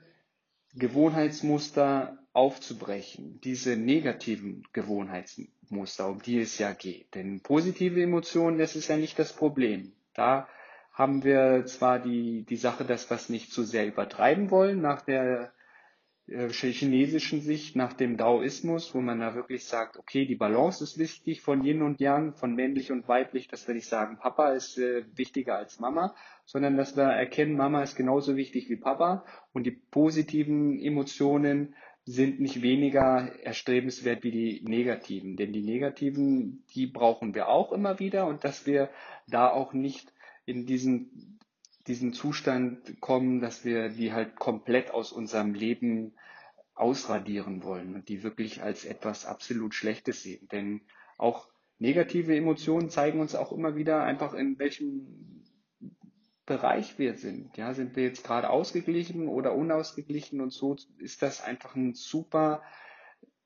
Gewohnheitsmuster 0.73 2.17
aufzubrechen, 2.33 3.39
diese 3.41 3.75
negativen 3.75 4.63
Gewohnheitsmuster, 4.73 6.07
um 6.09 6.21
die 6.21 6.39
es 6.39 6.57
ja 6.57 6.73
geht. 6.73 7.13
Denn 7.15 7.41
positive 7.41 8.01
Emotionen, 8.01 8.57
das 8.57 8.75
ist 8.75 8.87
ja 8.87 8.97
nicht 8.97 9.19
das 9.19 9.33
Problem. 9.33 9.93
Da 10.13 10.47
haben 11.01 11.23
wir 11.23 11.65
zwar 11.65 11.97
die, 11.97 12.45
die 12.45 12.57
Sache, 12.57 12.85
dass 12.85 13.09
wir 13.09 13.15
es 13.15 13.27
nicht 13.27 13.51
zu 13.51 13.63
sehr 13.63 13.87
übertreiben 13.87 14.51
wollen, 14.51 14.81
nach 14.81 15.01
der 15.01 15.51
äh, 16.27 16.47
chinesischen 16.49 17.41
Sicht, 17.41 17.75
nach 17.75 17.93
dem 17.93 18.17
Daoismus, 18.17 18.93
wo 18.93 19.01
man 19.01 19.19
da 19.19 19.33
wirklich 19.33 19.65
sagt, 19.65 19.97
okay, 19.97 20.27
die 20.27 20.35
Balance 20.35 20.83
ist 20.83 20.99
wichtig 20.99 21.41
von 21.41 21.63
Yin 21.63 21.81
und 21.81 21.99
Yang, 21.99 22.35
von 22.35 22.53
männlich 22.53 22.91
und 22.91 23.07
weiblich, 23.07 23.47
dass 23.47 23.67
wir 23.67 23.73
nicht 23.73 23.87
sagen, 23.87 24.19
Papa 24.19 24.51
ist 24.51 24.77
äh, 24.77 25.03
wichtiger 25.15 25.57
als 25.57 25.79
Mama, 25.79 26.13
sondern 26.45 26.77
dass 26.77 26.95
wir 26.95 27.05
erkennen, 27.05 27.57
Mama 27.57 27.81
ist 27.81 27.95
genauso 27.95 28.35
wichtig 28.35 28.69
wie 28.69 28.77
Papa 28.77 29.25
und 29.53 29.65
die 29.65 29.71
positiven 29.71 30.79
Emotionen 30.79 31.73
sind 32.05 32.39
nicht 32.39 32.61
weniger 32.61 33.31
erstrebenswert 33.41 34.23
wie 34.23 34.31
die 34.31 34.61
negativen. 34.67 35.35
Denn 35.35 35.51
die 35.51 35.63
negativen, 35.63 36.63
die 36.75 36.85
brauchen 36.85 37.33
wir 37.33 37.47
auch 37.47 37.71
immer 37.71 37.97
wieder 37.97 38.27
und 38.27 38.43
dass 38.43 38.67
wir 38.67 38.91
da 39.27 39.49
auch 39.49 39.73
nicht 39.73 40.13
in 40.51 40.65
diesen, 40.65 41.39
diesen 41.87 42.13
Zustand 42.13 42.99
kommen, 42.99 43.39
dass 43.39 43.63
wir 43.65 43.89
die 43.89 44.13
halt 44.13 44.35
komplett 44.35 44.91
aus 44.91 45.11
unserem 45.11 45.53
Leben 45.53 46.13
ausradieren 46.75 47.63
wollen 47.63 47.95
und 47.95 48.09
die 48.09 48.23
wirklich 48.23 48.61
als 48.61 48.85
etwas 48.85 49.25
absolut 49.25 49.73
Schlechtes 49.73 50.23
sehen. 50.23 50.47
Denn 50.51 50.81
auch 51.17 51.47
negative 51.79 52.35
Emotionen 52.35 52.89
zeigen 52.89 53.19
uns 53.19 53.33
auch 53.33 53.51
immer 53.51 53.75
wieder 53.75 54.03
einfach, 54.03 54.33
in 54.33 54.59
welchem 54.59 55.43
Bereich 56.45 56.99
wir 56.99 57.15
sind. 57.15 57.55
Ja, 57.55 57.73
sind 57.73 57.95
wir 57.95 58.03
jetzt 58.03 58.23
gerade 58.23 58.49
ausgeglichen 58.49 59.27
oder 59.27 59.55
unausgeglichen 59.55 60.41
und 60.41 60.51
so 60.51 60.75
ist 60.97 61.21
das 61.21 61.41
einfach 61.41 61.75
ein 61.75 61.93
super 61.93 62.61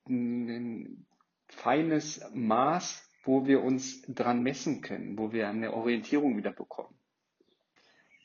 ein 0.08 1.06
feines 1.48 2.22
Maß, 2.34 3.05
wo 3.26 3.46
wir 3.46 3.64
uns 3.64 4.04
dran 4.04 4.44
messen 4.44 4.82
können, 4.82 5.18
wo 5.18 5.32
wir 5.34 5.50
eine 5.50 5.74
Orientierung 5.74 6.38
wieder 6.38 6.52
bekommen. 6.52 6.96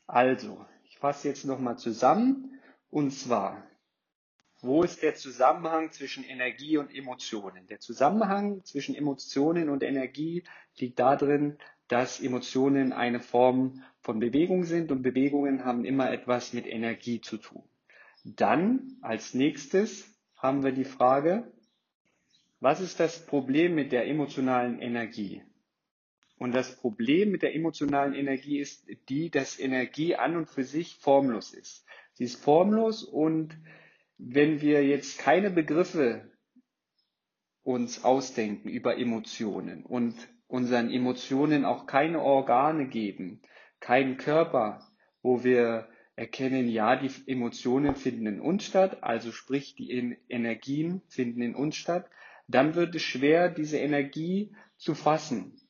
Also, 0.07 0.65
ich 0.85 0.99
fasse 0.99 1.29
jetzt 1.29 1.45
nochmal 1.45 1.79
zusammen 1.79 2.61
und 2.91 3.13
zwar, 3.13 3.67
wo 4.61 4.83
ist 4.83 5.03
der 5.03 5.15
Zusammenhang 5.15 5.91
zwischen 5.91 6.23
Energie 6.23 6.77
und 6.77 6.95
Emotionen? 6.95 7.67
Der 7.69 7.81
Zusammenhang 7.81 8.63
zwischen 8.65 8.95
Emotionen 8.95 9.71
und 9.71 9.83
Energie 9.83 10.45
liegt 10.77 10.99
darin, 10.99 11.57
dass 11.89 12.21
Emotionen 12.21 12.93
eine 12.93 13.21
Form 13.21 13.83
von 14.03 14.21
Bewegung 14.21 14.65
sind 14.65 14.93
und 14.93 15.03
Bewegungen 15.03 15.65
haben 15.65 15.85
immer 15.85 16.13
etwas 16.13 16.53
mit 16.53 16.67
Energie 16.67 17.23
zu 17.23 17.39
tun. 17.39 17.63
Dann 18.25 18.99
als 19.01 19.33
nächstes 19.33 20.15
haben 20.37 20.63
wir 20.63 20.73
die 20.73 20.85
Frage, 20.85 21.51
was 22.61 22.81
ist 22.81 23.01
das 23.01 23.27
Problem 23.27 23.75
mit 23.75 23.91
der 23.93 24.07
emotionalen 24.07 24.81
Energie? 24.81 25.43
Und 26.39 26.55
das 26.55 26.77
Problem 26.77 27.31
mit 27.31 27.43
der 27.43 27.55
emotionalen 27.55 28.15
Energie 28.15 28.59
ist 28.59 28.87
die, 29.09 29.31
dass 29.31 29.59
Energie 29.59 30.17
an 30.17 30.37
und 30.37 30.49
für 30.49 30.65
sich 30.65 30.97
formlos 30.97 31.53
ist. 31.53 31.85
Sie 32.15 32.25
ist 32.25 32.43
formlos 32.43 33.05
und 33.05 33.57
wenn 34.17 34.61
wir 34.61 34.87
jetzt 34.87 35.19
keine 35.19 35.51
Begriffe 35.51 36.31
uns 37.63 38.05
ausdenken 38.05 38.69
über 38.69 38.99
Emotionen 38.99 39.85
und 39.85 40.15
unseren 40.47 40.91
Emotionen 40.91 41.65
auch 41.65 41.87
keine 41.87 42.21
Organe 42.21 42.89
geben, 42.89 43.41
keinen 43.81 44.17
Körper, 44.17 44.87
wo 45.23 45.45
wir 45.45 45.89
erkennen, 46.17 46.69
ja, 46.69 46.97
die 46.97 47.11
Emotionen 47.27 47.97
finden 47.97 48.27
in 48.27 48.41
uns 48.41 48.65
statt, 48.65 49.03
also 49.03 49.33
sprich 49.33 49.75
die 49.75 49.91
Energien 50.29 51.03
finden 51.09 51.41
in 51.43 51.55
uns 51.55 51.77
statt, 51.77 52.09
dann 52.55 52.75
wird 52.75 52.95
es 52.95 53.03
schwer, 53.03 53.49
diese 53.49 53.79
Energie 53.79 54.55
zu 54.77 54.95
fassen. 54.95 55.61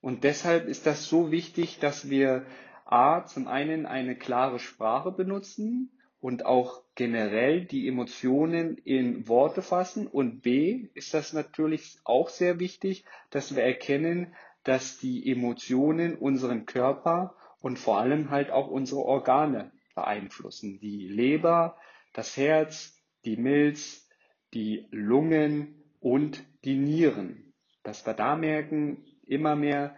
Und 0.00 0.24
deshalb 0.24 0.66
ist 0.66 0.86
das 0.86 1.06
so 1.06 1.30
wichtig, 1.30 1.78
dass 1.78 2.10
wir 2.10 2.44
A, 2.84 3.24
zum 3.24 3.48
einen 3.48 3.86
eine 3.86 4.16
klare 4.16 4.58
Sprache 4.58 5.12
benutzen, 5.12 5.90
und 6.22 6.46
auch 6.46 6.84
generell 6.94 7.64
die 7.64 7.88
Emotionen 7.88 8.78
in 8.78 9.26
Worte 9.26 9.60
fassen. 9.60 10.06
Und 10.06 10.40
B 10.40 10.88
ist 10.94 11.12
das 11.14 11.32
natürlich 11.32 11.98
auch 12.04 12.28
sehr 12.28 12.60
wichtig, 12.60 13.04
dass 13.30 13.56
wir 13.56 13.64
erkennen, 13.64 14.32
dass 14.62 14.98
die 14.98 15.28
Emotionen 15.28 16.14
unseren 16.14 16.64
Körper 16.64 17.34
und 17.60 17.76
vor 17.76 17.98
allem 17.98 18.30
halt 18.30 18.52
auch 18.52 18.68
unsere 18.68 19.00
Organe 19.00 19.72
beeinflussen. 19.96 20.78
Die 20.78 21.08
Leber, 21.08 21.76
das 22.12 22.36
Herz, 22.36 23.02
die 23.24 23.36
Milz, 23.36 24.08
die 24.54 24.86
Lungen 24.92 25.81
und 26.02 26.44
die 26.64 26.76
Nieren. 26.76 27.54
Dass 27.84 28.04
wir 28.06 28.14
da 28.14 28.36
merken, 28.36 29.04
immer 29.26 29.56
mehr 29.56 29.96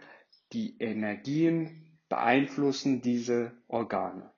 die 0.53 0.77
Energien 0.79 1.97
beeinflussen 2.07 3.01
diese 3.01 3.51
Organe. 3.67 4.31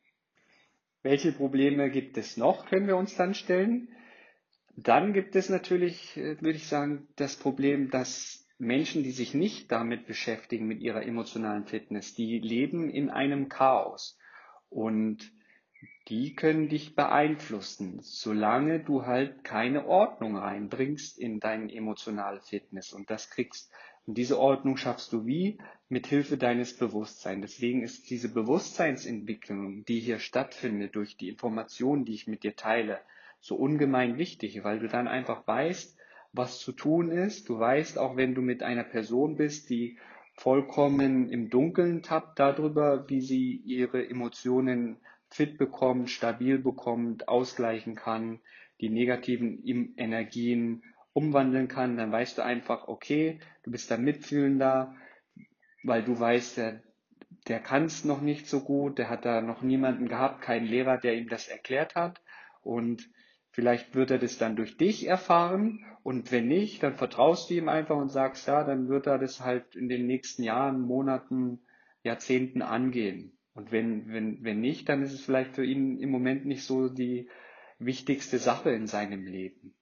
Welche 1.03 1.31
Probleme 1.31 1.89
gibt 1.91 2.17
es 2.17 2.37
noch, 2.37 2.65
können 2.65 2.87
wir 2.87 2.97
uns 2.97 3.15
dann 3.15 3.33
stellen. 3.33 3.89
Dann 4.75 5.13
gibt 5.13 5.35
es 5.35 5.49
natürlich, 5.49 6.17
äh, 6.17 6.41
würde 6.41 6.57
ich 6.57 6.67
sagen, 6.67 7.07
das 7.15 7.35
Problem, 7.37 7.89
dass 7.89 8.45
Menschen, 8.57 9.03
die 9.03 9.11
sich 9.11 9.33
nicht 9.33 9.71
damit 9.71 10.07
beschäftigen, 10.07 10.67
mit 10.67 10.81
ihrer 10.81 11.03
emotionalen 11.03 11.65
Fitness, 11.65 12.15
die 12.15 12.39
leben 12.39 12.89
in 12.89 13.09
einem 13.09 13.49
Chaos. 13.49 14.17
Und 14.69 15.31
die 16.07 16.35
können 16.35 16.69
dich 16.69 16.95
beeinflussen, 16.95 17.99
solange 18.01 18.79
du 18.79 19.05
halt 19.05 19.43
keine 19.43 19.87
Ordnung 19.87 20.37
reinbringst 20.37 21.19
in 21.19 21.39
deine 21.39 21.73
emotionale 21.73 22.39
Fitness. 22.39 22.93
Und 22.93 23.09
das 23.09 23.29
kriegst 23.29 23.71
und 24.07 24.17
diese 24.17 24.39
Ordnung 24.39 24.77
schaffst 24.77 25.11
du 25.11 25.25
wie? 25.25 25.57
Mit 25.89 26.07
Hilfe 26.07 26.37
deines 26.37 26.77
Bewusstseins. 26.77 27.41
Deswegen 27.41 27.83
ist 27.83 28.09
diese 28.09 28.29
Bewusstseinsentwicklung, 28.29 29.83
die 29.83 29.99
hier 29.99 30.19
stattfindet 30.19 30.95
durch 30.95 31.17
die 31.17 31.27
Informationen, 31.27 32.05
die 32.05 32.13
ich 32.13 32.25
mit 32.25 32.43
dir 32.43 32.55
teile, 32.55 33.01
so 33.41 33.55
ungemein 33.55 34.17
wichtig, 34.17 34.63
weil 34.63 34.79
du 34.79 34.87
dann 34.87 35.09
einfach 35.09 35.45
weißt, 35.45 35.97
was 36.31 36.59
zu 36.59 36.71
tun 36.71 37.11
ist. 37.11 37.49
Du 37.49 37.59
weißt 37.59 37.97
auch, 37.97 38.15
wenn 38.15 38.33
du 38.33 38.41
mit 38.41 38.63
einer 38.63 38.85
Person 38.85 39.35
bist, 39.35 39.69
die 39.69 39.97
vollkommen 40.35 41.29
im 41.29 41.49
Dunkeln 41.49 42.01
tappt 42.01 42.39
darüber, 42.39 43.09
wie 43.09 43.21
sie 43.21 43.57
ihre 43.65 44.07
Emotionen 44.07 44.97
fit 45.29 45.57
bekommt, 45.57 46.09
stabil 46.09 46.57
bekommt, 46.57 47.27
ausgleichen 47.27 47.95
kann, 47.95 48.39
die 48.79 48.89
negativen 48.89 49.63
Energien 49.97 50.83
umwandeln 51.13 51.67
kann, 51.67 51.97
dann 51.97 52.11
weißt 52.11 52.37
du 52.37 52.43
einfach, 52.43 52.87
okay, 52.87 53.39
du 53.63 53.71
bist 53.71 53.89
da 53.89 53.97
mitfühlender, 53.97 54.95
weil 55.83 56.03
du 56.03 56.19
weißt, 56.19 56.57
der, 56.57 56.83
der 57.47 57.59
kann 57.59 57.85
es 57.85 58.05
noch 58.05 58.21
nicht 58.21 58.47
so 58.47 58.61
gut, 58.61 58.99
der 58.99 59.09
hat 59.09 59.25
da 59.25 59.41
noch 59.41 59.61
niemanden 59.61 60.07
gehabt, 60.07 60.41
keinen 60.41 60.67
Lehrer, 60.67 60.97
der 60.97 61.15
ihm 61.15 61.27
das 61.27 61.47
erklärt 61.47 61.95
hat 61.95 62.21
und 62.61 63.09
vielleicht 63.51 63.95
wird 63.95 64.11
er 64.11 64.19
das 64.19 64.37
dann 64.37 64.55
durch 64.55 64.77
dich 64.77 65.07
erfahren 65.07 65.83
und 66.03 66.31
wenn 66.31 66.47
nicht, 66.47 66.83
dann 66.83 66.93
vertraust 66.93 67.49
du 67.49 67.55
ihm 67.55 67.67
einfach 67.67 67.97
und 67.97 68.09
sagst, 68.09 68.47
ja, 68.47 68.63
dann 68.63 68.87
wird 68.87 69.07
er 69.07 69.17
das 69.17 69.41
halt 69.41 69.75
in 69.75 69.89
den 69.89 70.05
nächsten 70.05 70.43
Jahren, 70.43 70.81
Monaten, 70.81 71.59
Jahrzehnten 72.03 72.61
angehen. 72.61 73.36
Und 73.57 73.71
wenn, 73.71 74.13
wenn, 74.13 74.43
wenn 74.43 74.61
nicht, 74.61 74.87
dann 74.87 75.01
ist 75.01 75.13
es 75.13 75.25
vielleicht 75.25 75.55
für 75.55 75.65
ihn 75.65 75.99
im 75.99 76.11
Moment 76.11 76.45
nicht 76.45 76.63
so 76.63 76.89
die 76.89 77.27
wichtigste 77.79 78.37
Sache 78.37 78.69
in 78.69 78.85
seinem 78.85 79.25
Leben. 79.25 79.73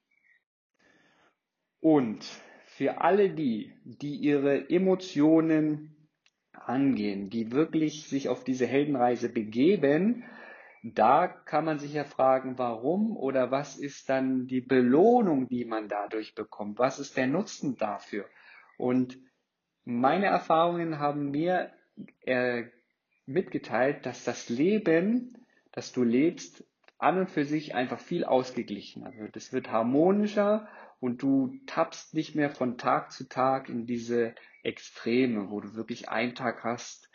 Und 1.81 2.23
für 2.67 3.01
alle 3.01 3.31
die, 3.31 3.73
die 3.83 4.15
ihre 4.15 4.69
Emotionen 4.69 6.09
angehen, 6.53 7.29
die 7.29 7.51
wirklich 7.51 8.07
sich 8.07 8.29
auf 8.29 8.45
diese 8.45 8.65
Heldenreise 8.65 9.27
begeben, 9.27 10.23
da 10.81 11.27
kann 11.27 11.65
man 11.65 11.77
sich 11.77 11.93
ja 11.93 12.05
fragen, 12.05 12.57
warum 12.57 13.17
oder 13.17 13.51
was 13.51 13.75
ist 13.75 14.07
dann 14.07 14.47
die 14.47 14.61
Belohnung, 14.61 15.49
die 15.49 15.65
man 15.65 15.89
dadurch 15.89 16.33
bekommt? 16.33 16.79
Was 16.79 16.97
ist 16.97 17.17
der 17.17 17.27
Nutzen 17.27 17.75
dafür? 17.75 18.23
Und 18.77 19.19
meine 19.83 20.27
Erfahrungen 20.27 20.97
haben 20.97 21.31
mir 21.31 21.73
äh, 22.21 22.63
mitgeteilt, 23.25 24.05
dass 24.05 24.23
das 24.23 24.49
Leben, 24.49 25.45
das 25.71 25.91
du 25.91 26.03
lebst, 26.03 26.63
an 26.97 27.19
und 27.19 27.29
für 27.29 27.45
sich 27.45 27.75
einfach 27.75 27.99
viel 27.99 28.23
ausgeglichener 28.23 29.15
wird. 29.17 29.35
Es 29.35 29.51
wird 29.51 29.71
harmonischer 29.71 30.67
und 30.99 31.21
du 31.21 31.59
tappst 31.65 32.13
nicht 32.13 32.35
mehr 32.35 32.49
von 32.49 32.77
Tag 32.77 33.11
zu 33.11 33.27
Tag 33.27 33.69
in 33.69 33.85
diese 33.85 34.33
Extreme, 34.63 35.49
wo 35.49 35.59
du 35.59 35.75
wirklich 35.75 36.09
einen 36.09 36.35
Tag 36.35 36.63
hast, 36.63 37.09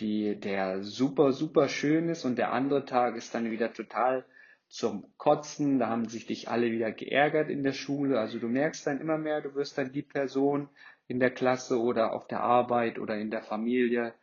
die, 0.00 0.38
der 0.38 0.82
super, 0.82 1.32
super 1.32 1.68
schön 1.68 2.08
ist 2.08 2.24
und 2.24 2.38
der 2.38 2.52
andere 2.52 2.84
Tag 2.84 3.16
ist 3.16 3.34
dann 3.34 3.50
wieder 3.50 3.72
total 3.72 4.24
zum 4.68 5.12
Kotzen, 5.16 5.78
da 5.78 5.88
haben 5.88 6.08
sich 6.08 6.26
dich 6.26 6.48
alle 6.48 6.70
wieder 6.70 6.92
geärgert 6.92 7.48
in 7.48 7.62
der 7.62 7.72
Schule, 7.72 8.20
also 8.20 8.38
du 8.38 8.48
merkst 8.48 8.86
dann 8.86 9.00
immer 9.00 9.18
mehr, 9.18 9.40
du 9.40 9.54
wirst 9.54 9.78
dann 9.78 9.92
die 9.92 10.02
Person 10.02 10.68
in 11.06 11.20
der 11.20 11.30
Klasse 11.30 11.80
oder 11.80 12.12
auf 12.12 12.26
der 12.26 12.40
Arbeit 12.40 12.98
oder 12.98 13.16
in 13.16 13.30
der 13.30 13.42
Familie, 13.42 14.14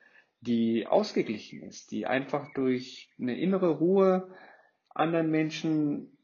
die 0.41 0.87
ausgeglichen 0.87 1.63
ist, 1.63 1.91
die 1.91 2.05
einfach 2.05 2.53
durch 2.53 3.09
eine 3.19 3.37
innere 3.37 3.69
Ruhe 3.69 4.35
anderen 4.89 5.29
Menschen 5.31 6.17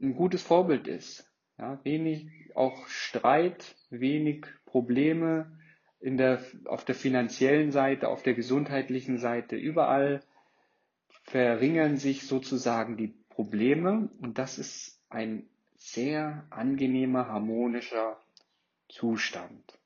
ein 0.00 0.14
gutes 0.14 0.42
Vorbild 0.42 0.86
ist. 0.86 1.30
Ja, 1.58 1.80
wenig 1.84 2.28
auch 2.54 2.86
Streit, 2.86 3.76
wenig 3.90 4.46
Probleme, 4.66 5.58
in 6.00 6.16
der, 6.16 6.42
auf 6.66 6.84
der 6.84 6.94
finanziellen 6.94 7.72
Seite, 7.72 8.08
auf 8.08 8.22
der 8.22 8.34
gesundheitlichen 8.34 9.18
Seite, 9.18 9.56
überall 9.56 10.22
verringern 11.24 11.96
sich 11.96 12.26
sozusagen 12.26 12.96
die 12.96 13.14
Probleme 13.30 14.10
und 14.20 14.38
das 14.38 14.58
ist 14.58 15.02
ein 15.08 15.48
sehr 15.74 16.46
angenehmer, 16.50 17.28
harmonischer 17.28 18.20
Zustand. 18.88 19.78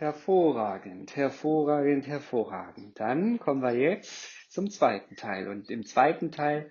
Hervorragend, 0.00 1.14
hervorragend, 1.14 2.06
hervorragend. 2.06 2.98
Dann 2.98 3.38
kommen 3.38 3.60
wir 3.60 3.74
jetzt 3.74 4.50
zum 4.50 4.70
zweiten 4.70 5.14
Teil. 5.14 5.46
Und 5.46 5.68
im 5.68 5.84
zweiten 5.84 6.32
Teil 6.32 6.70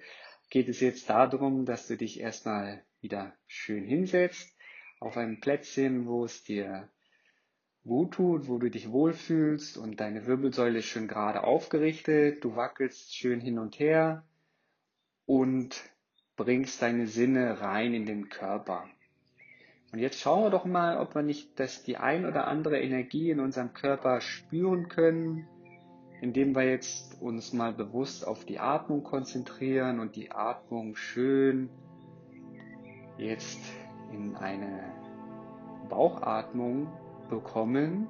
geht 0.49 0.67
es 0.67 0.79
jetzt 0.79 1.11
darum, 1.11 1.63
dass 1.67 1.85
du 1.85 1.95
dich 1.95 2.19
erstmal 2.19 2.83
wieder 3.01 3.35
schön 3.45 3.85
hinsetzt 3.85 4.57
auf 4.99 5.15
einem 5.15 5.39
Plätzchen, 5.41 6.07
wo 6.07 6.25
es 6.25 6.43
dir 6.43 6.89
gut 7.83 8.15
tut, 8.15 8.47
wo 8.47 8.57
du 8.57 8.67
dich 8.71 8.89
wohlfühlst 8.89 9.77
und 9.77 9.99
deine 9.99 10.25
Wirbelsäule 10.25 10.79
ist 10.79 10.85
schön 10.85 11.07
gerade 11.07 11.43
aufgerichtet. 11.43 12.43
Du 12.43 12.55
wackelst 12.55 13.15
schön 13.15 13.41
hin 13.41 13.59
und 13.59 13.77
her 13.77 14.23
und 15.27 15.83
bringst 16.35 16.81
deine 16.81 17.05
Sinne 17.05 17.61
rein 17.61 17.93
in 17.93 18.07
den 18.07 18.29
Körper. 18.29 18.89
Und 19.91 19.99
jetzt 19.99 20.19
schauen 20.19 20.43
wir 20.43 20.49
doch 20.51 20.65
mal, 20.65 20.97
ob 20.99 21.15
wir 21.15 21.23
nicht 21.23 21.59
das 21.59 21.83
die 21.83 21.97
ein 21.97 22.25
oder 22.25 22.47
andere 22.47 22.79
Energie 22.79 23.31
in 23.31 23.39
unserem 23.39 23.73
Körper 23.73 24.21
spüren 24.21 24.87
können, 24.87 25.47
indem 26.21 26.53
wir 26.55 26.63
jetzt 26.63 27.19
uns 27.21 27.53
mal 27.53 27.73
bewusst 27.73 28.27
auf 28.27 28.45
die 28.45 28.59
Atmung 28.59 29.03
konzentrieren 29.03 29.99
und 29.99 30.15
die 30.15 30.31
Atmung 30.31 30.95
schön 30.95 31.69
jetzt 33.17 33.59
in 34.11 34.35
eine 34.35 34.83
Bauchatmung 35.89 36.87
bekommen. 37.29 38.07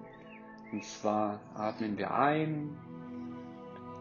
Und 0.72 0.84
zwar 0.84 1.40
atmen 1.56 1.98
wir 1.98 2.14
ein 2.14 2.78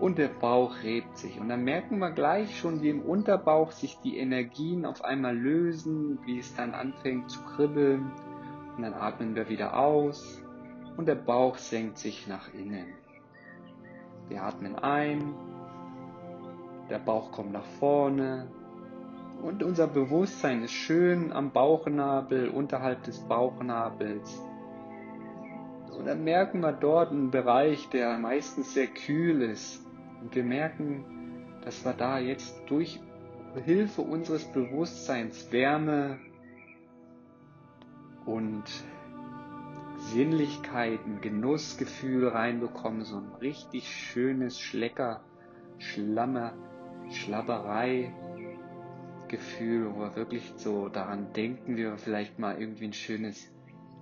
und 0.01 0.19
der 0.19 0.29
Bauch 0.29 0.75
rebt 0.83 1.17
sich. 1.17 1.41
Und 1.41 1.49
dann 1.49 1.65
merken 1.65 1.99
wir 1.99 2.11
gleich 2.11 2.59
schon, 2.59 2.83
wie 2.83 2.91
im 2.91 3.03
Unterbauch 3.03 3.73
sich 3.73 3.99
die 4.01 4.19
Energien 4.19 4.85
auf 4.85 5.05
einmal 5.05 5.37
lösen, 5.37 6.19
wie 6.25 6.39
es 6.39 6.55
dann 6.55 6.75
anfängt 6.75 7.31
zu 7.31 7.43
kribbeln. 7.43 8.11
Und 8.77 8.83
dann 8.83 8.95
atmen 8.95 9.35
wir 9.35 9.49
wieder 9.49 9.77
aus 9.77 10.43
und 10.97 11.07
der 11.07 11.17
Bauch 11.17 11.59
senkt 11.59 11.99
sich 11.99 12.27
nach 12.29 12.53
innen. 12.55 12.87
Wir 14.29 14.43
atmen 14.43 14.77
ein, 14.77 15.35
der 16.91 16.99
Bauch 16.99 17.33
kommt 17.33 17.53
nach 17.53 17.67
vorne 17.81 18.49
und 19.43 19.63
unser 19.63 19.87
Bewusstsein 19.87 20.63
ist 20.65 20.73
schön 20.73 21.33
am 21.33 21.53
Bauchnabel, 21.53 22.49
unterhalb 22.49 23.05
des 23.05 23.21
Bauchnabels. 23.21 24.43
Und 25.97 26.07
dann 26.07 26.25
merken 26.25 26.61
wir 26.61 26.73
dort 26.73 27.11
einen 27.11 27.31
Bereich, 27.31 27.89
der 27.91 28.19
meistens 28.19 28.75
sehr 28.75 28.89
kühl 28.89 29.43
ist. 29.43 29.88
Und 30.21 30.35
wir 30.35 30.45
merken, 30.45 31.05
dass 31.65 31.85
wir 31.85 31.93
da 31.93 32.19
jetzt 32.19 32.55
durch 32.67 33.01
Hilfe 33.65 34.03
unseres 34.03 34.45
Bewusstseins 34.45 35.51
Wärme 35.53 36.19
und 38.27 38.65
Sinnlichkeiten, 39.97 41.21
Genussgefühl 41.21 42.29
reinbekommen, 42.29 43.03
so 43.03 43.17
ein 43.17 43.33
richtig 43.41 43.89
schönes 43.89 44.61
Schlecker, 44.61 45.23
Schlammer, 45.79 46.53
Schlabberei 47.11 48.13
Gefühl, 49.29 49.95
wo 49.95 50.01
wir 50.01 50.17
wirklich 50.17 50.53
so 50.57 50.89
daran 50.89 51.33
denken, 51.35 51.77
wie 51.77 51.83
wir 51.83 51.99
vielleicht 51.99 52.39
mal 52.39 52.59
irgendwie 52.59 52.87
ein 52.87 52.93
schönes 52.93 53.53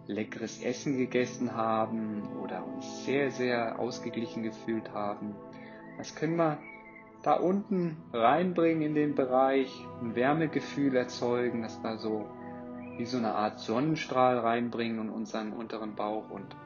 leckeres 0.07 0.63
Essen 0.63 0.97
gegessen 0.97 1.55
haben 1.55 2.23
oder 2.43 2.65
uns 2.65 3.05
sehr, 3.05 3.31
sehr 3.31 3.79
ausgeglichen 3.79 4.45
gefühlt 4.45 4.93
haben. 4.93 5.35
Das 5.99 6.15
können 6.15 6.37
wir 6.37 6.59
da 7.23 7.35
unten 7.35 7.97
reinbringen 8.13 8.83
in 8.83 8.95
den 8.95 9.15
Bereich, 9.15 9.73
ein 10.01 10.15
Wärmegefühl 10.15 10.95
erzeugen, 10.95 11.63
dass 11.63 11.83
wir 11.83 11.99
so 11.99 12.27
wie 12.99 13.05
so 13.05 13.19
eine 13.19 13.35
Art 13.35 13.59
Sonnenstrahl 13.59 14.39
reinbringen 14.39 15.01
in 15.01 15.11
unseren 15.11 15.53
unteren 15.53 15.95
Bauch. 15.95 16.31
Und 16.31 16.57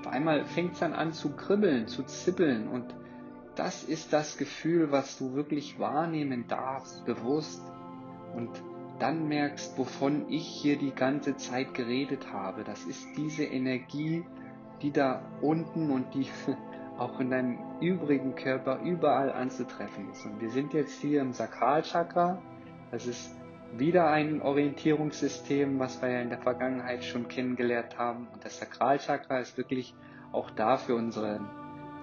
auf 0.00 0.06
einmal 0.06 0.44
fängt 0.44 0.74
es 0.74 0.80
dann 0.80 0.94
an 0.94 1.12
zu 1.12 1.34
kribbeln, 1.34 1.88
zu 1.88 2.04
zippeln 2.04 2.68
und 2.68 2.94
das 3.56 3.84
ist 3.84 4.12
das 4.12 4.36
Gefühl, 4.36 4.90
was 4.90 5.16
du 5.18 5.34
wirklich 5.34 5.78
wahrnehmen 5.78 6.46
darfst, 6.48 7.04
bewusst. 7.04 7.62
Und 8.34 8.50
dann 8.98 9.28
merkst, 9.28 9.78
wovon 9.78 10.28
ich 10.28 10.46
hier 10.46 10.76
die 10.76 10.92
ganze 10.92 11.36
Zeit 11.36 11.74
geredet 11.74 12.32
habe. 12.32 12.64
Das 12.64 12.84
ist 12.84 13.06
diese 13.16 13.44
Energie, 13.44 14.24
die 14.82 14.90
da 14.90 15.22
unten 15.40 15.90
und 15.90 16.14
die 16.14 16.26
auch 16.98 17.18
in 17.20 17.30
deinem 17.30 17.58
übrigen 17.80 18.34
Körper 18.34 18.80
überall 18.80 19.32
anzutreffen 19.32 20.10
ist. 20.10 20.24
Und 20.24 20.40
wir 20.40 20.50
sind 20.50 20.72
jetzt 20.72 21.00
hier 21.00 21.20
im 21.20 21.32
Sakralchakra. 21.32 22.40
Das 22.90 23.06
ist 23.06 23.34
wieder 23.76 24.08
ein 24.08 24.40
Orientierungssystem, 24.42 25.78
was 25.78 26.00
wir 26.00 26.10
ja 26.10 26.20
in 26.20 26.28
der 26.28 26.38
Vergangenheit 26.38 27.04
schon 27.04 27.26
kennengelernt 27.26 27.98
haben. 27.98 28.28
Und 28.32 28.44
das 28.44 28.58
Sakralchakra 28.58 29.38
ist 29.38 29.56
wirklich 29.58 29.94
auch 30.32 30.50
da 30.50 30.76
für 30.76 30.94
unseren 30.94 31.48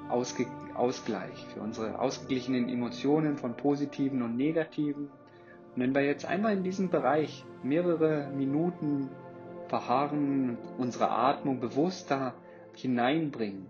Ausge 0.09 0.45
Ausgleich, 0.73 1.45
für 1.53 1.59
unsere 1.59 1.99
ausgeglichenen 1.99 2.69
Emotionen 2.69 3.37
von 3.37 3.55
positiven 3.55 4.21
und 4.21 4.37
negativen. 4.37 5.09
Und 5.75 5.81
wenn 5.81 5.93
wir 5.93 6.03
jetzt 6.03 6.25
einmal 6.25 6.53
in 6.53 6.63
diesem 6.63 6.89
Bereich 6.89 7.45
mehrere 7.61 8.31
Minuten 8.31 9.09
verharren, 9.67 10.57
unsere 10.77 11.11
Atmung 11.11 11.59
bewusst 11.59 12.09
da 12.09 12.33
hineinbringen, 12.73 13.67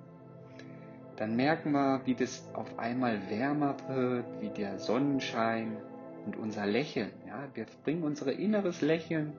dann 1.22 1.36
merken 1.36 1.74
wir, 1.74 2.02
wie 2.06 2.16
das 2.16 2.50
auf 2.54 2.80
einmal 2.80 3.30
wärmer 3.30 3.76
wird, 3.90 4.26
wie 4.40 4.50
der 4.50 4.80
Sonnenschein 4.80 5.78
und 6.26 6.36
unser 6.36 6.66
Lächeln. 6.66 7.12
Ja, 7.28 7.44
wir 7.54 7.68
bringen 7.84 8.02
unser 8.02 8.34
inneres 8.34 8.82
Lächeln 8.82 9.34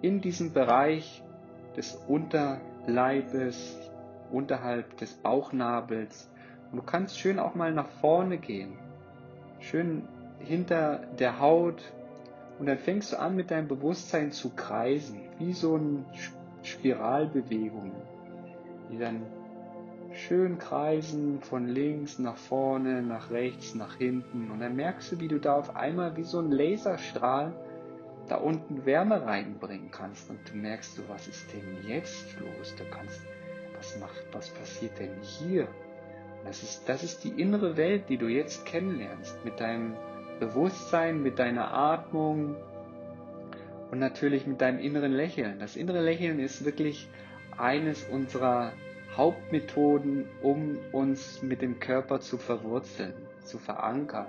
in 0.00 0.22
diesen 0.22 0.54
Bereich 0.54 1.22
des 1.76 1.96
Unterleibes, 2.08 3.76
unterhalb 4.32 4.96
des 4.96 5.16
Bauchnabels. 5.16 6.30
Und 6.72 6.78
du 6.78 6.82
kannst 6.82 7.18
schön 7.18 7.38
auch 7.38 7.54
mal 7.54 7.74
nach 7.74 7.90
vorne 8.00 8.38
gehen, 8.38 8.78
schön 9.60 10.08
hinter 10.38 11.00
der 11.18 11.40
Haut. 11.40 11.92
Und 12.58 12.64
dann 12.64 12.78
fängst 12.78 13.12
du 13.12 13.18
an, 13.18 13.36
mit 13.36 13.50
deinem 13.50 13.68
Bewusstsein 13.68 14.32
zu 14.32 14.48
kreisen, 14.56 15.20
wie 15.38 15.52
so 15.52 15.74
eine 15.74 16.06
Spiralbewegung, 16.62 17.92
die 18.90 18.96
dann 18.96 19.20
schön 20.12 20.58
kreisen 20.58 21.40
von 21.40 21.66
links 21.66 22.18
nach 22.18 22.36
vorne, 22.36 23.02
nach 23.02 23.30
rechts, 23.30 23.74
nach 23.74 23.96
hinten. 23.96 24.50
Und 24.50 24.60
dann 24.60 24.76
merkst 24.76 25.12
du, 25.12 25.20
wie 25.20 25.28
du 25.28 25.38
da 25.38 25.54
auf 25.54 25.76
einmal 25.76 26.16
wie 26.16 26.24
so 26.24 26.40
ein 26.40 26.50
Laserstrahl 26.50 27.52
da 28.28 28.36
unten 28.36 28.84
Wärme 28.84 29.24
reinbringen 29.24 29.90
kannst. 29.90 30.30
Und 30.30 30.38
du 30.50 30.56
merkst, 30.56 30.98
du, 30.98 31.02
was 31.08 31.28
ist 31.28 31.52
denn 31.52 31.88
jetzt 31.88 32.38
los? 32.40 32.74
Du 32.76 32.84
kannst, 32.90 33.20
was 33.76 33.98
macht, 33.98 34.26
was 34.32 34.50
passiert 34.50 34.98
denn 34.98 35.12
hier? 35.22 35.68
Das 36.44 36.62
ist, 36.62 36.88
das 36.88 37.02
ist 37.02 37.24
die 37.24 37.40
innere 37.40 37.76
Welt, 37.76 38.08
die 38.08 38.16
du 38.16 38.28
jetzt 38.28 38.64
kennenlernst. 38.64 39.44
Mit 39.44 39.60
deinem 39.60 39.94
Bewusstsein, 40.40 41.22
mit 41.22 41.38
deiner 41.38 41.72
Atmung 41.72 42.56
und 43.90 43.98
natürlich 43.98 44.46
mit 44.46 44.60
deinem 44.60 44.78
inneren 44.78 45.12
Lächeln. 45.12 45.58
Das 45.58 45.76
innere 45.76 46.02
Lächeln 46.02 46.38
ist 46.38 46.64
wirklich 46.64 47.08
eines 47.56 48.04
unserer 48.04 48.72
Hauptmethoden, 49.18 50.28
um 50.42 50.78
uns 50.92 51.42
mit 51.42 51.60
dem 51.60 51.80
Körper 51.80 52.20
zu 52.20 52.38
verwurzeln, 52.38 53.14
zu 53.44 53.58
verankern. 53.58 54.28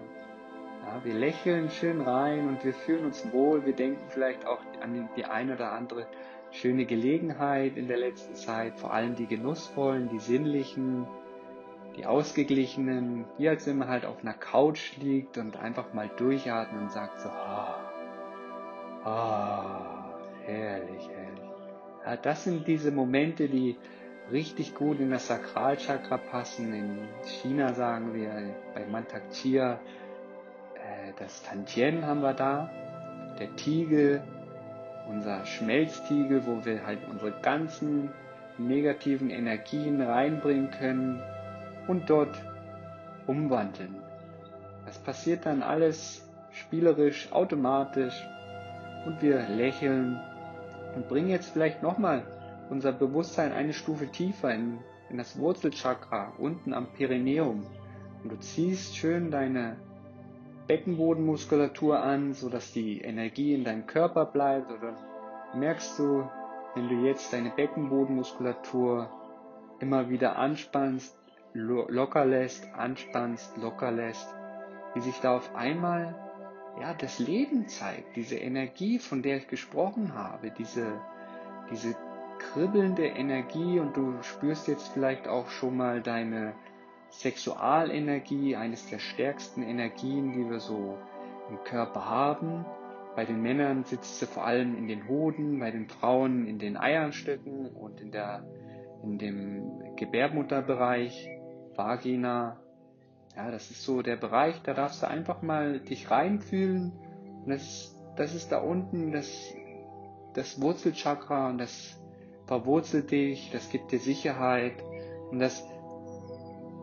Ja, 0.83 0.99
wir 1.03 1.13
lächeln 1.13 1.69
schön 1.69 2.01
rein 2.01 2.47
und 2.47 2.65
wir 2.65 2.73
fühlen 2.73 3.05
uns 3.05 3.31
wohl. 3.31 3.63
Wir 3.67 3.73
denken 3.73 4.01
vielleicht 4.09 4.47
auch 4.47 4.59
an 4.81 5.07
die 5.15 5.25
eine 5.25 5.53
oder 5.53 5.73
andere 5.73 6.07
schöne 6.51 6.85
Gelegenheit 6.85 7.77
in 7.77 7.87
der 7.87 7.97
letzten 7.97 8.33
Zeit, 8.33 8.79
vor 8.79 8.91
allem 8.91 9.15
die 9.15 9.27
genussvollen, 9.27 10.09
die 10.09 10.17
sinnlichen, 10.17 11.05
die 11.95 12.07
ausgeglichenen, 12.07 13.25
wie 13.37 13.47
als 13.47 13.67
wenn 13.67 13.77
man 13.77 13.89
halt 13.89 14.05
auf 14.05 14.21
einer 14.21 14.33
Couch 14.33 14.97
liegt 14.97 15.37
und 15.37 15.57
einfach 15.57 15.93
mal 15.93 16.09
durchatmet 16.17 16.81
und 16.81 16.91
sagt 16.91 17.19
so, 17.19 17.29
oh, 17.29 17.75
oh, 19.05 19.65
herrlich, 20.45 21.07
herrlich. 21.09 21.49
Ja, 22.03 22.17
das 22.17 22.43
sind 22.45 22.67
diese 22.67 22.91
Momente, 22.91 23.47
die 23.47 23.77
richtig 24.31 24.75
gut 24.75 24.99
in 24.99 25.11
das 25.11 25.27
Sakralchakra 25.27 26.17
passen. 26.17 26.73
In 26.73 27.07
China 27.25 27.73
sagen 27.73 28.13
wir 28.13 28.55
bei 28.73 28.85
Mantak 28.85 29.29
Chia, 29.31 29.73
äh, 30.75 31.13
das 31.17 31.43
Tantien 31.43 32.05
haben 32.05 32.21
wir 32.21 32.33
da, 32.33 32.69
der 33.39 33.55
Tiegel, 33.55 34.21
unser 35.09 35.45
Schmelztiegel, 35.45 36.45
wo 36.45 36.63
wir 36.65 36.85
halt 36.85 36.99
unsere 37.09 37.31
ganzen 37.41 38.11
negativen 38.57 39.29
Energien 39.29 40.01
reinbringen 40.01 40.69
können 40.71 41.21
und 41.87 42.09
dort 42.09 42.35
umwandeln. 43.25 43.95
Das 44.85 44.97
passiert 44.99 45.45
dann 45.45 45.63
alles 45.63 46.27
spielerisch, 46.51 47.31
automatisch, 47.31 48.27
und 49.05 49.21
wir 49.21 49.47
lächeln 49.47 50.19
und 50.95 51.07
bringen 51.07 51.29
jetzt 51.29 51.51
vielleicht 51.51 51.81
nochmal 51.81 52.23
unser 52.69 52.91
Bewusstsein 52.91 53.51
eine 53.51 53.73
Stufe 53.73 54.07
tiefer 54.07 54.53
in, 54.53 54.79
in 55.09 55.17
das 55.17 55.37
Wurzelchakra 55.39 56.33
unten 56.37 56.73
am 56.73 56.87
Perineum. 56.93 57.65
Und 58.23 58.31
du 58.31 58.39
ziehst 58.39 58.95
schön 58.95 59.31
deine 59.31 59.77
Beckenbodenmuskulatur 60.67 61.99
an, 62.01 62.33
sodass 62.33 62.71
die 62.71 63.01
Energie 63.01 63.53
in 63.53 63.63
deinem 63.63 63.87
Körper 63.87 64.25
bleibt. 64.25 64.71
Oder 64.71 64.95
merkst 65.55 65.97
du, 65.97 66.29
wenn 66.75 66.89
du 66.89 66.95
jetzt 67.05 67.33
deine 67.33 67.49
Beckenbodenmuskulatur 67.49 69.09
immer 69.79 70.09
wieder 70.09 70.37
anspannst, 70.37 71.17
locker 71.53 72.25
lässt, 72.25 72.71
anspannst, 72.75 73.57
locker 73.57 73.91
lässt, 73.91 74.27
wie 74.93 75.01
sich 75.01 75.19
da 75.21 75.35
auf 75.35 75.55
einmal 75.55 76.15
ja, 76.79 76.93
das 76.93 77.19
Leben 77.19 77.67
zeigt, 77.67 78.15
diese 78.15 78.37
Energie, 78.37 78.99
von 78.99 79.21
der 79.21 79.37
ich 79.37 79.47
gesprochen 79.47 80.13
habe, 80.13 80.51
diese, 80.51 80.85
diese 81.71 81.95
kribbelnde 82.39 83.05
Energie 83.05 83.79
und 83.79 83.95
du 83.95 84.21
spürst 84.23 84.67
jetzt 84.67 84.87
vielleicht 84.89 85.27
auch 85.27 85.49
schon 85.49 85.77
mal 85.77 86.01
deine 86.01 86.53
Sexualenergie, 87.11 88.55
eines 88.55 88.89
der 88.89 88.99
stärksten 88.99 89.63
Energien, 89.63 90.33
die 90.33 90.49
wir 90.49 90.59
so 90.59 90.97
im 91.49 91.63
Körper 91.63 92.09
haben. 92.09 92.65
Bei 93.15 93.25
den 93.25 93.41
Männern 93.41 93.83
sitzt 93.83 94.19
sie 94.19 94.27
vor 94.27 94.45
allem 94.45 94.77
in 94.77 94.87
den 94.87 95.07
Hoden, 95.07 95.59
bei 95.59 95.71
den 95.71 95.87
Frauen 95.87 96.47
in 96.47 96.59
den 96.59 96.77
Eierstöcken 96.77 97.67
und 97.75 97.99
in, 97.99 98.11
der, 98.11 98.43
in 99.03 99.17
dem 99.17 99.95
Gebärmutterbereich, 99.95 101.27
Vagina, 101.75 102.59
ja, 103.35 103.51
das 103.51 103.71
ist 103.71 103.83
so 103.83 104.01
der 104.01 104.15
Bereich, 104.15 104.61
da 104.63 104.73
darfst 104.73 105.01
du 105.01 105.07
einfach 105.07 105.41
mal 105.41 105.79
dich 105.79 106.11
reinfühlen. 106.11 106.91
Und 107.43 107.49
das, 107.49 107.95
das 108.15 108.35
ist 108.35 108.51
da 108.51 108.59
unten 108.59 109.11
das, 109.11 109.53
das 110.33 110.61
Wurzelchakra 110.61 111.49
und 111.49 111.57
das 111.57 111.98
verwurzelt 112.49 113.11
dich, 113.11 113.51
das 113.51 113.69
gibt 113.69 113.91
dir 113.91 113.99
Sicherheit 113.99 114.73
und 115.29 115.37
das 115.37 115.63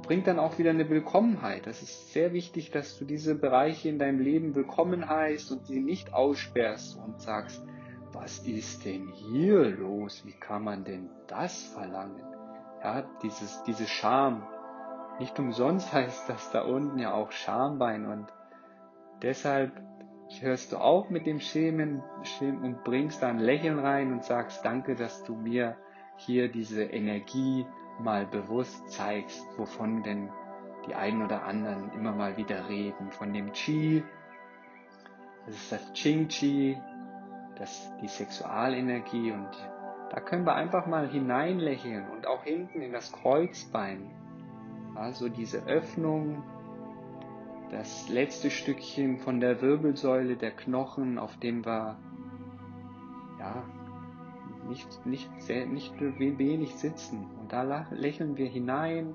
bringt 0.02 0.28
dann 0.28 0.38
auch 0.38 0.58
wieder 0.58 0.70
eine 0.70 0.88
Willkommenheit. 0.88 1.66
Das 1.66 1.82
ist 1.82 2.12
sehr 2.12 2.32
wichtig, 2.32 2.70
dass 2.70 2.96
du 2.96 3.04
diese 3.04 3.34
Bereiche 3.34 3.88
in 3.88 3.98
deinem 3.98 4.20
Leben 4.20 4.54
willkommen 4.54 5.08
heißt 5.08 5.50
und 5.50 5.66
sie 5.66 5.80
nicht 5.80 6.14
aussperrst 6.14 6.96
und 6.96 7.20
sagst, 7.20 7.64
was 8.12 8.38
ist 8.46 8.84
denn 8.84 9.08
hier 9.08 9.64
los? 9.64 10.22
Wie 10.24 10.38
kann 10.38 10.62
man 10.62 10.84
denn 10.84 11.10
das 11.26 11.64
verlangen? 11.64 12.22
Ja, 12.84 13.02
dieses, 13.24 13.64
diese 13.64 13.88
Scham, 13.88 14.46
nicht 15.18 15.36
umsonst 15.40 15.92
heißt 15.92 16.28
das 16.28 16.52
da 16.52 16.62
unten 16.62 17.00
ja 17.00 17.12
auch 17.12 17.32
Schambein 17.32 18.06
und 18.06 18.32
deshalb 19.20 19.72
hörst 20.40 20.72
du 20.72 20.76
auf 20.76 21.10
mit 21.10 21.26
dem 21.26 21.40
Schämen, 21.40 22.02
Schämen 22.22 22.62
und 22.62 22.84
bringst 22.84 23.22
da 23.22 23.28
ein 23.28 23.38
Lächeln 23.38 23.78
rein 23.78 24.12
und 24.12 24.24
sagst 24.24 24.64
Danke, 24.64 24.94
dass 24.94 25.24
du 25.24 25.34
mir 25.34 25.76
hier 26.16 26.48
diese 26.48 26.84
Energie 26.84 27.66
mal 27.98 28.26
bewusst 28.26 28.88
zeigst, 28.90 29.46
wovon 29.56 30.02
denn 30.02 30.30
die 30.86 30.94
einen 30.94 31.22
oder 31.22 31.44
anderen 31.44 31.92
immer 31.92 32.12
mal 32.12 32.36
wieder 32.36 32.68
reden. 32.68 33.10
Von 33.10 33.32
dem 33.32 33.52
Qi, 33.52 34.02
das 35.46 35.54
ist 35.54 35.72
das 35.72 35.92
Ching 35.92 36.28
Qi, 36.28 36.76
das 37.58 37.92
die 38.02 38.08
Sexualenergie 38.08 39.32
und 39.32 39.50
da 40.10 40.20
können 40.20 40.44
wir 40.44 40.54
einfach 40.54 40.86
mal 40.86 41.08
hineinlächeln 41.08 42.08
und 42.10 42.26
auch 42.26 42.44
hinten 42.44 42.80
in 42.80 42.92
das 42.92 43.12
Kreuzbein 43.12 44.10
also 44.96 45.28
diese 45.28 45.64
Öffnung, 45.66 46.42
das 47.70 48.08
letzte 48.08 48.50
Stückchen 48.50 49.18
von 49.18 49.40
der 49.40 49.60
Wirbelsäule, 49.60 50.36
der 50.36 50.52
Knochen, 50.52 51.18
auf 51.18 51.36
dem 51.38 51.64
wir 51.64 51.96
ja, 53.38 53.64
nicht, 54.68 55.06
nicht, 55.06 55.30
sehr, 55.42 55.66
nicht 55.66 55.92
wenig 56.00 56.74
sitzen. 56.76 57.26
Und 57.40 57.52
da 57.52 57.86
lächeln 57.90 58.36
wir 58.36 58.46
hinein 58.46 59.14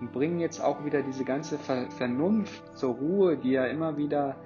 und 0.00 0.12
bringen 0.12 0.40
jetzt 0.40 0.60
auch 0.60 0.84
wieder 0.84 1.02
diese 1.02 1.24
ganze 1.24 1.58
Vernunft 1.58 2.76
zur 2.76 2.94
Ruhe, 2.94 3.36
die 3.36 3.50
ja 3.50 3.66
immer 3.66 3.96
wieder 3.96 4.36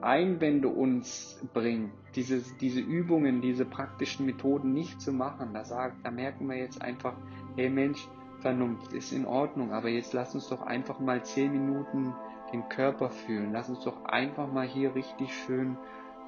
Einwände 0.00 0.68
uns 0.68 1.40
bringt, 1.54 1.90
diese, 2.14 2.42
diese 2.60 2.80
Übungen, 2.80 3.40
diese 3.40 3.64
praktischen 3.64 4.26
Methoden 4.26 4.72
nicht 4.72 5.00
zu 5.00 5.12
machen. 5.12 5.54
Da, 5.54 5.64
sagt, 5.64 6.04
da 6.04 6.10
merken 6.10 6.48
wir 6.48 6.56
jetzt 6.56 6.82
einfach, 6.82 7.14
hey 7.56 7.70
Mensch, 7.70 8.06
Vernunft 8.40 8.92
ist 8.92 9.12
in 9.12 9.26
Ordnung, 9.26 9.72
aber 9.72 9.88
jetzt 9.88 10.12
lass 10.12 10.34
uns 10.34 10.48
doch 10.48 10.62
einfach 10.62 11.00
mal 11.00 11.24
zehn 11.24 11.52
Minuten 11.52 12.14
den 12.52 12.68
Körper 12.68 13.10
fühlen. 13.10 13.52
Lass 13.52 13.68
uns 13.68 13.80
doch 13.80 14.04
einfach 14.04 14.50
mal 14.52 14.66
hier 14.66 14.94
richtig 14.94 15.32
schön 15.34 15.76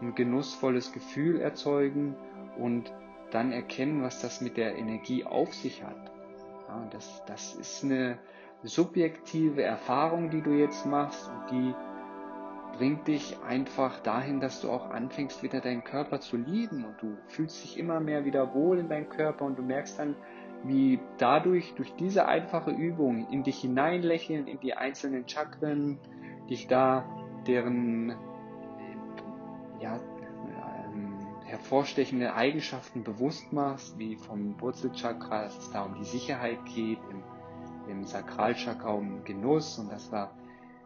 ein 0.01 0.15
genussvolles 0.15 0.93
Gefühl 0.93 1.41
erzeugen 1.41 2.15
und 2.57 2.93
dann 3.31 3.53
erkennen, 3.53 4.03
was 4.03 4.21
das 4.21 4.41
mit 4.41 4.57
der 4.57 4.77
Energie 4.77 5.25
auf 5.25 5.53
sich 5.55 5.83
hat. 5.83 6.11
Ja, 6.69 6.87
das, 6.91 7.23
das 7.27 7.55
ist 7.55 7.85
eine 7.85 8.19
subjektive 8.63 9.63
Erfahrung, 9.63 10.31
die 10.31 10.43
du 10.43 10.51
jetzt 10.51 10.87
machst 10.87 11.29
und 11.29 11.51
die 11.51 11.75
bringt 12.77 13.09
dich 13.09 13.37
einfach 13.43 14.01
dahin, 14.01 14.41
dass 14.41 14.61
du 14.61 14.71
auch 14.71 14.91
anfängst, 14.91 15.43
wieder 15.43 15.61
deinen 15.61 15.83
Körper 15.83 16.21
zu 16.21 16.37
lieben 16.37 16.85
und 16.85 17.01
du 17.01 17.17
fühlst 17.27 17.63
dich 17.65 17.79
immer 17.79 17.99
mehr 17.99 18.25
wieder 18.25 18.55
wohl 18.55 18.79
in 18.79 18.89
deinem 18.89 19.09
Körper 19.09 19.45
und 19.45 19.59
du 19.59 19.63
merkst 19.63 19.99
dann, 19.99 20.15
wie 20.65 21.01
dadurch, 21.19 21.75
durch 21.75 21.95
diese 21.97 22.27
einfache 22.27 22.71
Übung, 22.71 23.29
in 23.31 23.43
dich 23.43 23.61
hineinlächeln, 23.61 24.47
in 24.47 24.61
die 24.61 24.75
einzelnen 24.75 25.29
Chakren, 25.29 25.99
dich 26.49 26.67
da 26.67 27.05
deren 27.47 28.17
ja, 29.81 30.01
ähm, 30.87 31.19
hervorstechende 31.45 32.35
Eigenschaften 32.35 33.05
bewusst 33.05 33.53
machst, 33.53 33.99
wie 33.99 34.17
vom 34.17 34.61
Wurzelchakra, 34.61 35.45
dass 35.45 35.59
es 35.59 35.71
da 35.71 35.85
um 35.85 35.95
die 35.95 36.05
Sicherheit 36.05 36.59
geht, 36.67 36.99
im, 37.11 37.23
im 37.89 38.05
Sakralchakra 38.05 38.91
um 38.91 39.25
Genuss 39.25 39.79
und 39.79 39.93
dass 39.93 40.11
wir 40.13 40.31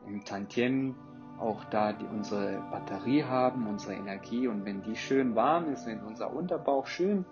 im 0.07 0.25
Tantien 0.25 0.95
auch 1.39 1.65
da 1.65 1.93
die, 1.93 2.05
unsere 2.05 2.63
Batterie 2.71 3.25
haben, 3.25 3.67
unsere 3.67 3.95
Energie. 3.95 4.47
Und 4.47 4.65
wenn 4.65 4.83
die 4.83 4.97
schön 4.97 5.35
warm 5.35 5.73
ist, 5.73 5.87
wenn 5.87 6.01
unser 6.01 6.33
Unterbauch 6.33 6.87
schön 6.87 7.25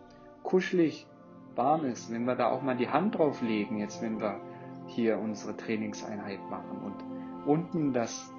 kuschelig 0.42 1.06
warm 1.56 1.84
ist, 1.84 2.12
wenn 2.12 2.24
wir 2.24 2.36
da 2.36 2.50
auch 2.50 2.62
mal 2.62 2.76
die 2.76 2.88
Hand 2.88 3.18
drauf 3.18 3.42
legen, 3.42 3.78
jetzt 3.78 4.02
wenn 4.02 4.20
wir 4.20 4.40
hier 4.86 5.18
unsere 5.18 5.56
Trainingseinheit 5.56 6.40
machen 6.50 6.78
und 6.84 7.48
unten 7.48 7.92
das, 7.92 8.32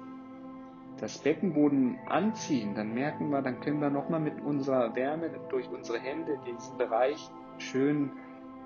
das 0.98 1.18
Beckenboden 1.18 1.98
anziehen, 2.06 2.74
dann 2.74 2.94
merken 2.94 3.30
wir, 3.30 3.42
dann 3.42 3.60
können 3.60 3.80
wir 3.80 3.90
nochmal 3.90 4.20
mit 4.20 4.40
unserer 4.40 4.94
Wärme 4.94 5.30
durch 5.50 5.68
unsere 5.70 5.98
Hände 5.98 6.38
diesen 6.46 6.76
Bereich 6.78 7.30
schön 7.58 8.10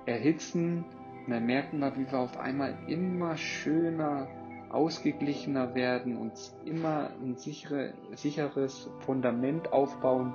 erhitzen 0.07 0.85
und 1.27 1.33
dann 1.33 1.47
merken 1.47 1.81
wir, 1.81 1.97
wie 1.97 2.11
wir 2.11 2.21
auf 2.21 2.39
einmal 2.39 2.79
immer 2.87 3.37
schöner, 3.37 4.29
ausgeglichener 4.71 5.75
werden 5.75 6.17
und 6.17 6.33
immer 6.65 7.11
ein 7.21 7.37
sichere, 7.37 7.95
sicheres 8.15 8.89
Fundament 9.01 9.73
aufbauen. 9.73 10.33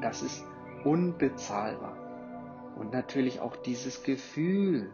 Das 0.00 0.22
ist 0.22 0.44
unbezahlbar. 0.84 1.99
Und 2.80 2.94
natürlich 2.94 3.40
auch 3.40 3.56
dieses 3.56 4.02
Gefühl. 4.02 4.90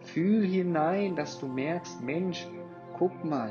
Fühl 0.00 0.44
hinein, 0.44 1.16
dass 1.16 1.40
du 1.40 1.48
merkst, 1.48 2.02
Mensch, 2.02 2.46
guck 2.98 3.24
mal, 3.24 3.50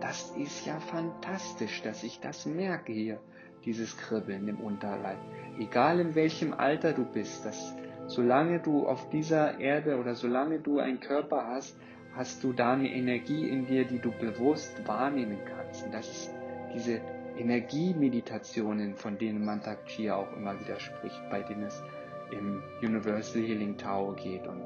das 0.00 0.30
ist 0.36 0.66
ja 0.66 0.78
fantastisch, 0.78 1.82
dass 1.82 2.04
ich 2.04 2.20
das 2.20 2.46
merke 2.46 2.92
hier, 2.92 3.18
dieses 3.64 3.96
Kribbeln 3.96 4.46
im 4.46 4.60
Unterleib. 4.60 5.18
Egal 5.58 5.98
in 5.98 6.14
welchem 6.14 6.52
Alter 6.52 6.92
du 6.92 7.04
bist, 7.04 7.44
dass 7.44 7.74
solange 8.06 8.60
du 8.60 8.86
auf 8.86 9.08
dieser 9.10 9.58
Erde 9.58 9.98
oder 9.98 10.14
solange 10.14 10.60
du 10.60 10.78
einen 10.78 11.00
Körper 11.00 11.44
hast, 11.48 11.76
hast 12.14 12.44
du 12.44 12.52
da 12.52 12.74
eine 12.74 12.88
Energie 12.88 13.48
in 13.48 13.66
dir, 13.66 13.84
die 13.84 13.98
du 13.98 14.12
bewusst 14.12 14.86
wahrnehmen 14.86 15.38
kannst. 15.44 15.84
Und 15.84 15.92
das 15.92 16.08
ist 16.08 16.30
diese 16.72 17.00
Energiemeditationen, 17.36 18.94
von 18.94 19.18
denen 19.18 19.44
Mantak 19.44 19.86
Chia 19.86 20.14
auch 20.14 20.36
immer 20.36 20.58
wieder 20.60 20.78
spricht, 20.78 21.20
bei 21.30 21.42
denen 21.42 21.64
es 21.64 21.82
im 22.30 22.62
Universal 22.82 23.42
Healing 23.42 23.76
Tower 23.76 24.14
geht 24.16 24.46
und 24.46 24.62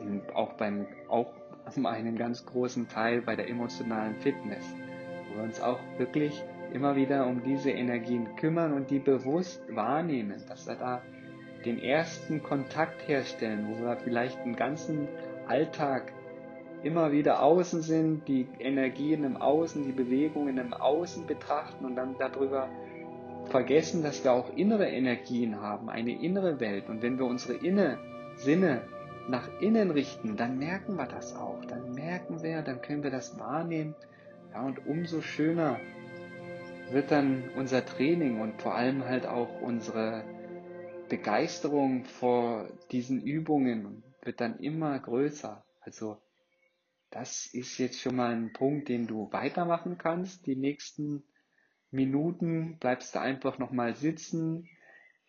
in, 0.00 0.22
auch 0.34 0.52
beim 0.54 0.86
auch 1.08 1.32
um 1.76 1.86
einen 1.86 2.16
ganz 2.16 2.44
großen 2.44 2.88
Teil 2.88 3.22
bei 3.22 3.36
der 3.36 3.48
emotionalen 3.48 4.16
Fitness, 4.16 4.64
wo 5.28 5.36
wir 5.36 5.44
uns 5.44 5.60
auch 5.60 5.80
wirklich 5.98 6.42
immer 6.72 6.96
wieder 6.96 7.26
um 7.26 7.42
diese 7.42 7.70
Energien 7.70 8.36
kümmern 8.36 8.72
und 8.72 8.90
die 8.90 8.98
bewusst 8.98 9.62
wahrnehmen, 9.70 10.42
dass 10.48 10.66
wir 10.66 10.74
da 10.74 11.02
den 11.64 11.78
ersten 11.78 12.42
Kontakt 12.42 13.08
herstellen, 13.08 13.66
wo 13.68 13.82
wir 13.82 13.96
vielleicht 13.96 14.44
den 14.44 14.56
ganzen 14.56 15.08
Alltag 15.46 16.12
immer 16.82 17.12
wieder 17.12 17.42
außen 17.42 17.80
sind, 17.80 18.28
die 18.28 18.46
Energien 18.58 19.24
im 19.24 19.38
Außen, 19.38 19.84
die 19.84 19.92
Bewegungen 19.92 20.58
im 20.58 20.74
Außen 20.74 21.26
betrachten 21.26 21.86
und 21.86 21.96
dann 21.96 22.16
darüber 22.18 22.68
vergessen, 23.48 24.02
dass 24.02 24.24
wir 24.24 24.32
auch 24.32 24.56
innere 24.56 24.88
Energien 24.88 25.60
haben, 25.60 25.88
eine 25.88 26.22
innere 26.22 26.60
Welt. 26.60 26.88
Und 26.88 27.02
wenn 27.02 27.18
wir 27.18 27.26
unsere 27.26 27.54
Inne, 27.54 27.98
Sinne 28.36 28.82
nach 29.28 29.48
innen 29.60 29.90
richten, 29.90 30.36
dann 30.36 30.58
merken 30.58 30.96
wir 30.96 31.06
das 31.06 31.34
auch. 31.34 31.64
Dann 31.64 31.92
merken 31.92 32.42
wir, 32.42 32.62
dann 32.62 32.80
können 32.82 33.02
wir 33.02 33.10
das 33.10 33.38
wahrnehmen. 33.38 33.94
Ja, 34.52 34.62
und 34.62 34.86
umso 34.86 35.20
schöner 35.20 35.78
wird 36.90 37.10
dann 37.10 37.50
unser 37.56 37.84
Training 37.84 38.40
und 38.40 38.60
vor 38.60 38.74
allem 38.74 39.04
halt 39.04 39.26
auch 39.26 39.60
unsere 39.62 40.24
Begeisterung 41.08 42.04
vor 42.04 42.68
diesen 42.90 43.22
Übungen 43.22 44.02
wird 44.22 44.40
dann 44.40 44.58
immer 44.58 44.98
größer. 44.98 45.64
Also 45.80 46.18
das 47.10 47.46
ist 47.46 47.78
jetzt 47.78 48.00
schon 48.00 48.16
mal 48.16 48.32
ein 48.32 48.52
Punkt, 48.52 48.88
den 48.88 49.06
du 49.06 49.30
weitermachen 49.32 49.98
kannst. 49.98 50.46
Die 50.46 50.56
nächsten 50.56 51.24
Minuten 51.94 52.78
bleibst 52.78 53.14
du 53.14 53.20
einfach 53.20 53.58
nochmal 53.58 53.94
sitzen, 53.94 54.68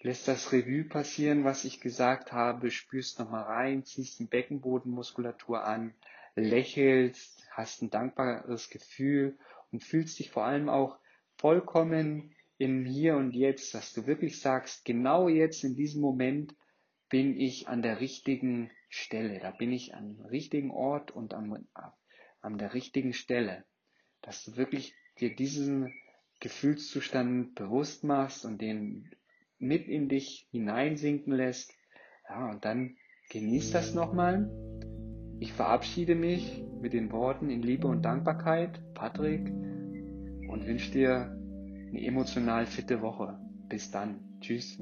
lässt 0.01 0.27
das 0.27 0.51
Revue 0.51 0.83
passieren, 0.83 1.43
was 1.43 1.65
ich 1.65 1.79
gesagt 1.81 2.31
habe, 2.31 2.69
spürst 2.69 3.19
nochmal 3.19 3.43
rein, 3.43 3.83
ziehst 3.83 4.19
die 4.19 4.25
Beckenbodenmuskulatur 4.25 5.63
an, 5.63 5.93
lächelst, 6.35 7.47
hast 7.51 7.81
ein 7.81 7.89
dankbares 7.89 8.69
Gefühl 8.69 9.37
und 9.71 9.83
fühlst 9.83 10.19
dich 10.19 10.29
vor 10.31 10.45
allem 10.45 10.69
auch 10.69 10.99
vollkommen 11.37 12.35
im 12.57 12.85
Hier 12.85 13.15
und 13.15 13.31
Jetzt, 13.31 13.73
dass 13.73 13.93
du 13.93 14.05
wirklich 14.05 14.39
sagst, 14.39 14.85
genau 14.85 15.27
jetzt 15.27 15.63
in 15.63 15.75
diesem 15.75 16.01
Moment 16.01 16.55
bin 17.09 17.39
ich 17.39 17.67
an 17.67 17.81
der 17.81 17.99
richtigen 17.99 18.71
Stelle, 18.89 19.39
da 19.39 19.51
bin 19.51 19.71
ich 19.71 19.95
am 19.95 20.21
richtigen 20.29 20.71
Ort 20.71 21.11
und 21.11 21.33
an, 21.33 21.67
an 22.41 22.57
der 22.57 22.73
richtigen 22.73 23.13
Stelle, 23.13 23.65
dass 24.21 24.43
du 24.43 24.55
wirklich 24.55 24.95
dir 25.19 25.35
diesen 25.35 25.93
Gefühlszustand 26.45 27.55
bewusst 27.55 28.03
machst 28.03 28.45
und 28.45 28.61
den 28.61 29.09
mit 29.57 29.87
in 29.87 30.09
dich 30.09 30.47
hineinsinken 30.51 31.33
lässt. 31.33 31.73
Ja, 32.29 32.51
und 32.51 32.63
dann 32.63 32.97
genieß 33.31 33.71
das 33.71 33.95
nochmal. 33.95 34.47
Ich 35.39 35.53
verabschiede 35.53 36.13
mich 36.13 36.63
mit 36.79 36.93
den 36.93 37.11
Worten 37.11 37.49
in 37.49 37.63
Liebe 37.63 37.87
und 37.87 38.03
Dankbarkeit, 38.03 38.79
Patrick, 38.93 39.47
und 39.47 40.67
wünsche 40.67 40.91
dir 40.91 41.35
eine 41.89 42.05
emotional 42.05 42.67
fitte 42.67 43.01
Woche. 43.01 43.39
Bis 43.67 43.89
dann. 43.89 44.19
Tschüss. 44.39 44.77